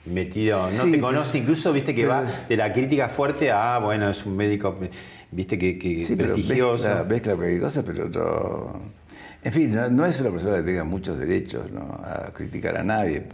[0.06, 4.26] metido, no te conoce, incluso viste que va de la crítica fuerte a, bueno, es
[4.26, 4.76] un médico,
[5.30, 6.84] viste que, que sí, prestigioso.
[6.84, 9.03] Mezcla, mezcla cualquier cosa, pero no...
[9.44, 11.82] En fin, no, es una persona que tenga muchos derechos ¿no?
[12.02, 13.24] a criticar a nadie,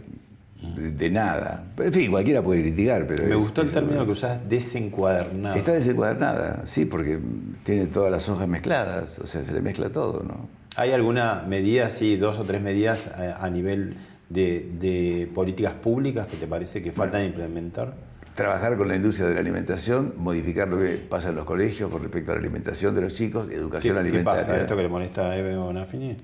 [0.75, 1.63] de, nada.
[1.77, 3.23] En fin, cualquiera puede criticar, pero...
[3.23, 5.55] Me gustó el término que usás, desencuadernada.
[5.55, 7.17] Está desencuadernada, sí, porque
[7.63, 10.49] tiene todas las hojas mezcladas, o sea, se le mezcla todo, ¿no?
[10.75, 13.95] ¿Hay alguna medida, sí, dos o tres medidas a nivel
[14.29, 17.93] de, políticas públicas que te parece que faltan implementar?
[18.33, 22.01] Trabajar con la industria de la alimentación, modificar lo que pasa en los colegios con
[22.01, 24.41] respecto a la alimentación de los chicos, educación alimentaria.
[24.41, 24.61] ¿Qué pasa?
[24.61, 26.17] ¿Esto que le molesta a Eve Bonafini?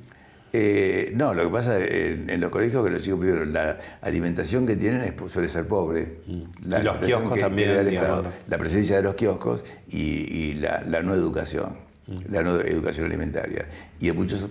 [0.54, 4.76] Eh, no, lo que pasa en, los colegios que los chicos pidieron, la alimentación que
[4.78, 6.22] tienen suele ser pobre.
[6.26, 6.70] Mm.
[6.70, 7.94] La, los kioscos también.
[8.48, 11.88] la presencia de los kioscos y, la, no educación
[12.30, 13.68] la no educación alimentaria.
[14.00, 14.48] Y en muchas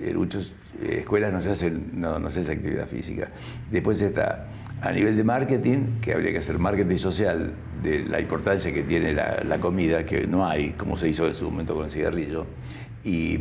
[0.00, 0.52] en muchos
[0.82, 3.28] eh, escuelas no se, hacen, no, no se hace actividad física.
[3.70, 4.48] Después está
[4.82, 7.52] a nivel de marketing, que habría que hacer marketing social
[7.82, 11.50] de la importancia que tiene la, comida, que no hay, como se hizo en su
[11.50, 12.46] momento con el cigarrillo,
[13.04, 13.38] y,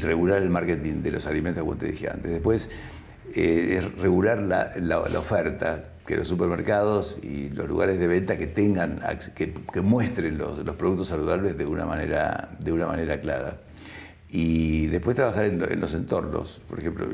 [0.00, 2.30] regular el marketing de los alimentos, como te dije antes.
[2.30, 2.68] Después
[3.34, 8.46] eh, es regular la, la oferta que los supermercados y los lugares de venta que
[8.46, 9.00] tengan,
[9.34, 13.56] que, muestren los, los, productos saludables de una manera, de una manera clara
[14.30, 17.08] y después trabajar en, los entornos, por ejemplo,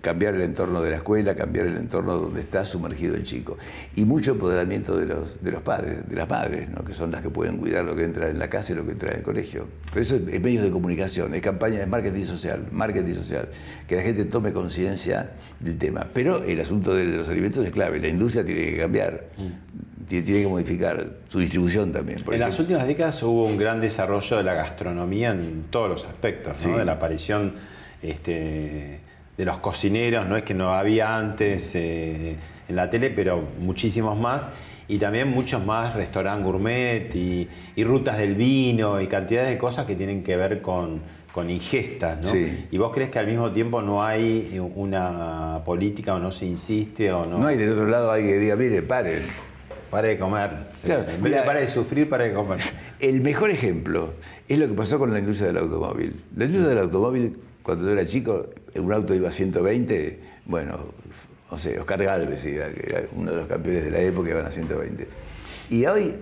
[0.00, 3.58] cambiar el entorno de la escuela, cambiar el entorno donde está sumergido el chico.
[3.96, 6.84] Y mucho empoderamiento de los, de los padres, de las madres, ¿no?
[6.84, 8.92] que son las que pueden cuidar lo que entra en la casa y lo que
[8.92, 9.66] entra en el colegio.
[9.96, 13.48] Eso es, medios de comunicación, es campaña de marketing social, marketing social,
[13.88, 16.06] que la gente tome conciencia del tema.
[16.14, 19.24] Pero el asunto de los alimentos es clave, la industria tiene que cambiar.
[19.36, 22.18] Mm tiene que modificar su distribución también.
[22.30, 26.64] En las últimas décadas hubo un gran desarrollo de la gastronomía en todos los aspectos,
[26.64, 27.52] de la aparición
[28.02, 29.00] este,
[29.36, 32.36] de los cocineros, no es que no había antes eh,
[32.68, 34.48] en la tele, pero muchísimos más,
[34.88, 37.48] y también muchos más restaurantes gourmet y,
[37.84, 41.02] rutas del vino y cantidades de cosas que tienen que ver con,
[41.32, 42.40] con ingestas, ¿no?
[42.72, 47.12] ¿Y vos crees que al mismo tiempo no hay una política o no se insiste
[47.12, 47.38] o no?
[47.38, 49.49] No hay del otro lado alguien que diga, mire, paren
[49.90, 50.50] para de comer.
[50.84, 52.60] en vez de para de sufrir, para de comer.
[53.00, 54.14] El mejor ejemplo
[54.48, 56.22] es lo que pasó con la industria del automóvil.
[56.36, 60.78] La industria del automóvil, cuando yo era chico, un auto iba a 120, bueno,
[61.50, 62.68] no sé, Oscar Galvez era,
[63.14, 65.08] uno de los campeones de la época, iban a 120.
[65.70, 66.14] Y hoy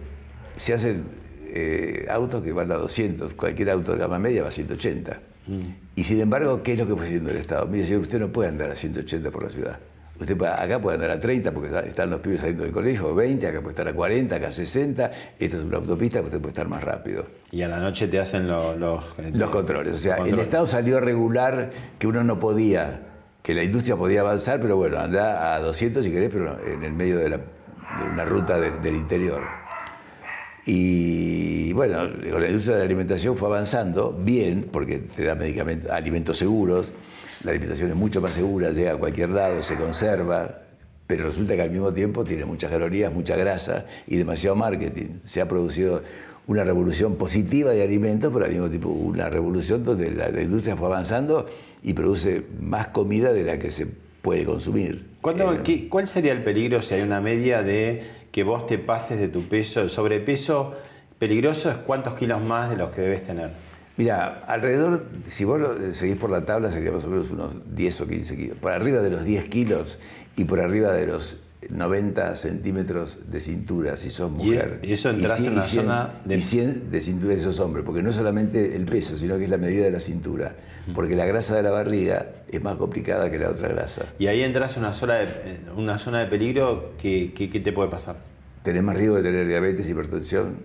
[0.57, 1.05] se hacen
[1.51, 5.21] eh, autos que van a 200, cualquier auto de gama media va a 180.
[5.47, 5.61] Mm.
[5.97, 7.67] Y sin embargo, ¿qué es lo que fue haciendo el Estado?
[7.67, 9.79] Mire, señor, usted no puede andar a 180 por la ciudad
[10.21, 13.47] Usted acá puede andar a 30 porque está- están los pibes saliendo del colegio, 20,
[13.47, 15.11] acá puede estar a 40, acá a 60.
[15.39, 17.27] Esto es una autopista que usted puede estar más rápido.
[17.53, 19.05] Y a la noche te hacen lo- los,
[19.35, 19.95] Los controles.
[19.95, 20.39] O sea, el.
[20.41, 23.03] Estado salió a regular que uno no podía,
[23.43, 26.93] que la industria podía avanzar, pero bueno, anda a 200 si querés, pero en el
[26.93, 29.43] medio de, la- de una ruta de- del interior.
[30.67, 36.37] Y bueno, la industria de la alimentación fue avanzando bien, porque te da medicamentos, alimentos
[36.37, 36.93] seguros,
[37.45, 40.63] la alimentación es mucho más segura, llega a cualquier lado, se conserva,
[41.07, 45.21] pero resulta que al mismo tiempo tiene muchas calorías, mucha grasa y demasiado marketing.
[45.25, 46.03] Se ha producido
[46.47, 50.77] una revolución positiva de alimentos, pero al mismo tiempo una revolución donde la, la industria
[50.77, 51.47] fue avanzando
[51.83, 53.87] y produce más comida de la que se
[54.23, 55.07] puede consumir.
[55.21, 58.79] ¿Cuándo- Eh, qué- ¿Cuál sería el peligro si hay una media de que vos te
[58.79, 59.81] pases de tu peso?
[59.81, 60.75] El sobrepeso
[61.19, 63.51] peligroso es cuántos kilos más de los que debes tener.
[63.99, 68.01] Mira, alrededor, si vos lo seguís por la tabla, sería más o menos unos 10
[68.01, 68.57] o 15 kilos.
[68.59, 69.99] Por arriba de los 10 kilos
[70.37, 71.37] y por arriba de los
[71.69, 74.79] 90 centímetros de cintura, si sos mujer.
[74.85, 78.01] y eso entras en una zona de- Y 100 de cintura si sos hombre, porque
[78.03, 80.55] no es solamente el peso, sino que es la medida de la cintura.
[80.95, 84.07] Porque la grasa de la barriga es más complicada que la otra grasa.
[84.19, 85.27] Y ahí entras en una zona de,
[85.77, 88.17] una zona de peligro que, que- que te puede pasar.
[88.63, 90.57] Tenés más riesgo de tener diabetes, hipertensión,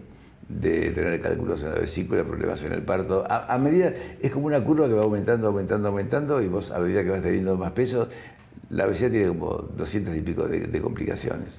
[0.49, 3.25] de tener cálculos en la vesícula, problemas en el parto.
[3.29, 6.79] A, a medida, es como una curva que va aumentando, aumentando, aumentando, y vos a
[6.79, 8.07] medida que vas teniendo más peso,
[8.69, 11.49] la obesidad tiene como 200 y pico de, de complicaciones.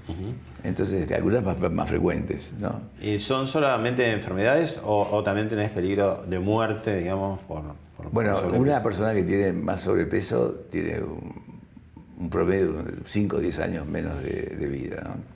[0.64, 2.80] Entonces, este, algunas más, más frecuentes, ¿no?
[3.00, 7.62] ¿Y ¿Son solamente enfermedades o, o también tenés peligro de muerte, digamos, por,
[7.96, 11.54] por- Bueno, por una persona que tiene más sobrepeso tiene un,
[12.18, 15.02] un promedio de 5 o 10 años menos de, de vida.
[15.04, 15.33] ¿no?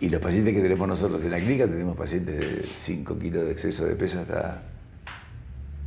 [0.00, 3.52] Y los pacientes que tenemos nosotros en la clínica, tenemos pacientes de 5 kilos de
[3.52, 4.62] exceso de peso hasta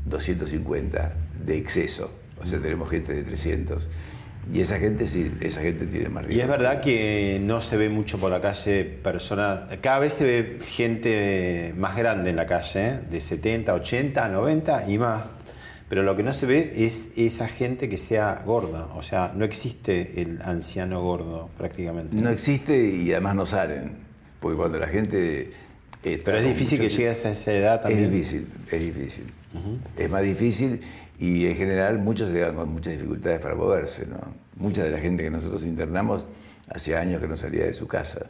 [0.05, 1.13] 250
[1.45, 2.11] de exceso.
[2.41, 3.89] O sea, tenemos gente de 300.
[4.53, 6.39] Y esa gente sí, esa gente tiene más riesgo.
[6.39, 10.23] Y es verdad que no se ve mucho por la calle personas, cada vez se
[10.23, 15.23] ve gente más grande en la calle, de 70, 80, 90 y más.
[15.89, 18.87] Pero lo que no se ve es esa gente que sea gorda.
[18.95, 22.17] O sea, no existe el anciano gordo prácticamente.
[22.21, 23.91] No existe y además no salen.
[24.41, 25.51] Porque cuando la gente...
[26.03, 28.03] está Pero es difícil que llegues a esa edad también.
[28.03, 29.33] Es difícil, es difícil.
[29.97, 30.81] Es más difícil
[31.19, 34.05] y en general muchos llegan con muchas dificultades para moverse.
[34.05, 34.19] ¿no?
[34.57, 36.25] Mucha de la gente que nosotros internamos
[36.69, 38.27] hacía años que no salía de su casa.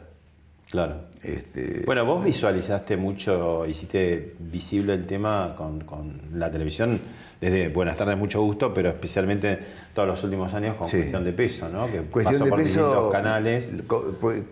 [0.70, 1.08] Claro.
[1.22, 7.00] Este, Bueno, vos visualizaste mucho, hiciste visible el tema con, con la televisión
[7.40, 9.58] desde Buenas tardes, mucho gusto, pero especialmente
[9.94, 10.96] todos los últimos años con Sí.
[10.98, 11.86] cuestión de peso, ¿no?
[11.90, 13.74] Que cuestión pasó de por peso, distintos canales.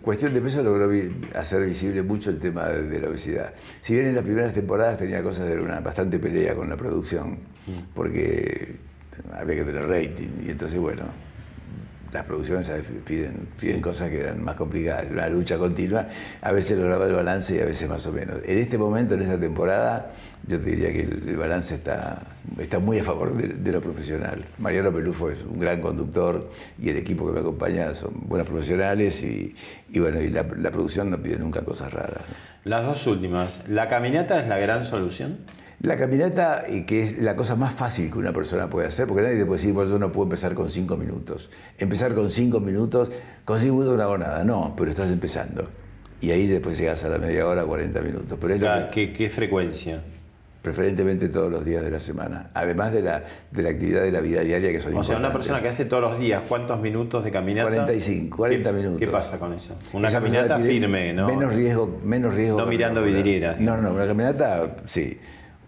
[0.01, 0.89] Cuestión de peso logró
[1.35, 3.53] hacer visible mucho el tema de, de la obesidad.
[3.81, 7.39] Si bien en las primeras temporadas tenía cosas de una bastante pelea con la producción,
[7.67, 7.93] Mm.
[7.93, 8.75] porque
[9.33, 11.03] había que tener rating y entonces bueno,
[12.11, 12.69] las producciones
[13.05, 16.07] piden, piden cosas que eran más complicadas, una lucha continua,
[16.41, 18.37] a veces lograba el balance y a veces más o menos.
[18.45, 20.11] En este momento, en esta temporada,
[20.47, 22.21] yo te diría que el, balance está,
[22.57, 24.45] está muy a favor de, de lo profesional.
[24.57, 26.49] Mariano Pelufo es un gran conductor
[26.81, 29.53] y el equipo que me acompaña son buenos profesionales y,
[29.99, 32.23] bueno, y la, producción no pide nunca cosas raras.
[32.63, 33.67] Las dos últimas.
[33.67, 35.39] ¿La caminata es la gran solución?
[35.81, 39.21] La caminata, eh, que es la cosa más fácil que una persona puede hacer, porque
[39.21, 41.51] nadie te puede decir, bueno, yo no puedo empezar con cinco minutos.
[41.77, 43.11] Empezar con cinco minutos,
[43.45, 44.43] con cinco minutos no hago nada.
[44.43, 45.69] No, pero estás empezando.
[46.19, 48.39] Y ahí después llegas a la media hora, 40 minutos.
[48.41, 50.01] Pero es lo Cada- que, ¿Qué, qué frecuencia?
[50.63, 52.49] preferentemente todos los días de la semana.
[52.53, 55.31] Además de la, de la actividad de la vida diaria que son O sea, una
[55.31, 57.69] persona que hace todos los días, ¿cuántos minutos de caminata?
[57.69, 58.99] 45, 40 ¿Qué- minutos.
[58.99, 59.75] ¿Qué pasa con eso?
[59.93, 61.27] Una Esa caminata firme, ¿no?
[61.27, 62.59] Menos riesgo, menos riesgo.
[62.59, 65.17] No mirando vidrieras, No, no, no, una caminata, sí,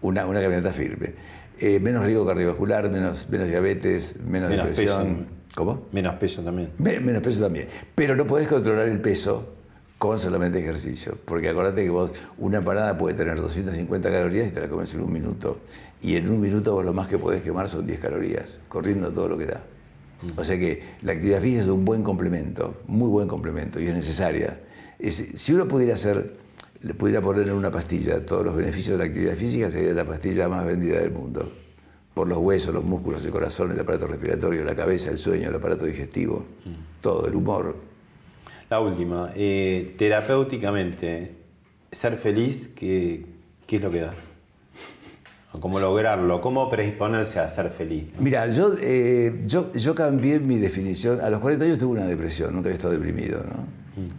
[0.02, 1.12] una, una caminata firme.
[1.58, 5.14] Eh, menos riesgo cardiovascular, menos, menos diabetes, menos, Menos depresión.
[5.16, 5.26] peso.
[5.56, 5.86] ¿Cómo?
[5.92, 6.70] Menos peso también.
[6.78, 7.66] Me- menos peso también.
[7.94, 9.54] Pero no podés controlar el peso
[9.98, 11.18] con solamente ejercicio.
[11.24, 15.02] Porque acordate que vos, una empanada puede tener 250 calorías y te la comes en
[15.02, 15.58] un minuto.
[16.00, 19.28] Y en un minuto vos lo más que podés quemar son 10 calorías, corriendo todo
[19.28, 19.62] lo que da.
[20.36, 23.92] O sea que la actividad física es un buen complemento, muy buen complemento y es
[23.94, 24.60] necesaria.
[24.98, 26.36] Es- si uno pudiera hacer,
[26.82, 30.04] le pudiera poner en una pastilla todos los beneficios de la actividad física, sería la
[30.04, 31.50] pastilla más vendida del mundo.
[32.14, 35.54] Por los huesos, los músculos, el corazón, el aparato respiratorio, la cabeza, el sueño, el
[35.54, 36.44] aparato digestivo,
[37.00, 37.76] todo, el humor.
[38.68, 39.30] La última.
[39.34, 41.34] eh, terapéuticamente,
[41.92, 43.26] ser feliz, ¿qué,
[43.66, 44.14] qué es lo que da?
[45.58, 46.40] ¿Cómo lograrlo?
[46.40, 48.04] ¿Cómo predisponerse a ser feliz?
[48.20, 51.20] Mira, yo, eh, yo, yo cambié mi definición.
[51.20, 53.66] A los 40 años tuve una depresión, nunca había estado deprimido, ¿no?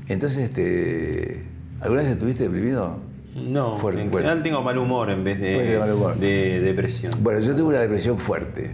[0.09, 1.43] Entonces, este,
[1.81, 2.97] ¿alguna vez estuviste deprimido?
[3.35, 4.27] No, Fuerte, en bueno.
[4.27, 6.15] general tengo mal humor en vez de, Puede tener mal humor.
[6.17, 7.13] de depresión.
[7.21, 8.71] Bueno, yo tuve una depresión fuerte.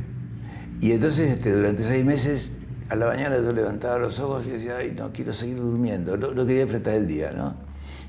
[0.81, 2.53] Y entonces, este, durante seis meses,
[2.89, 6.45] a la mañana yo levantaba los ojos y decía, ay, no quiero seguir durmiendo, no,
[6.45, 7.55] quería enfrentar el día, ¿no?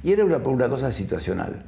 [0.02, 1.64] Y era una, una cosa situacional.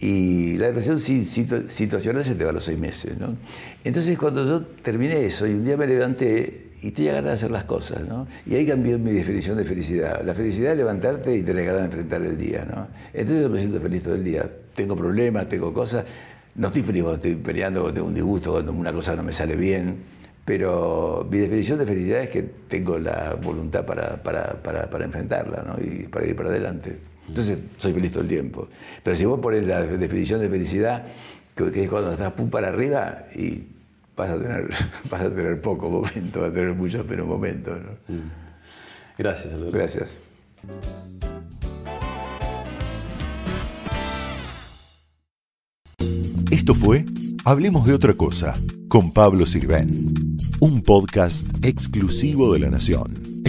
[0.00, 3.36] Y la depresión situacional se te va a los seis meses, ¿no?
[3.84, 7.50] Entonces cuando yo terminé eso y un día me levanté y tenía ganas de hacer
[7.50, 8.26] las cosas, ¿no?
[8.46, 10.22] Y ahí cambió mi definición de felicidad.
[10.24, 12.88] La felicidad es levantarte y tener ganas de enfrentar el día, ¿no?
[13.12, 14.50] Entonces yo me siento feliz todo el día.
[14.74, 16.04] Tengo problemas, tengo cosas.
[16.54, 19.32] No estoy feliz cuando estoy peleando, cuando tengo un disgusto, cuando una cosa no me
[19.32, 19.96] sale bien.
[20.44, 25.62] Pero mi definición de felicidad es que tengo la voluntad para, para, para, para enfrentarla,
[25.62, 25.76] ¿no?
[25.82, 26.98] Y para ir para adelante.
[27.28, 28.68] Entonces soy feliz todo el tiempo.
[29.02, 31.04] Pero si vos pones la definición de felicidad,
[31.54, 33.66] que, es cuando estás pum para arriba y
[34.18, 34.68] vas a tener,
[35.10, 37.78] vas a tener poco momento, vas a tener muchos menos momentos.
[37.78, 38.14] ¿no?
[38.14, 38.30] Mm.
[39.16, 39.78] Gracias, Alberto.
[39.78, 40.18] Gracias.
[46.50, 47.04] Esto fue
[47.44, 48.54] Hablemos de otra cosa
[48.88, 53.37] con Pablo Sirven, un podcast exclusivo de la Nación.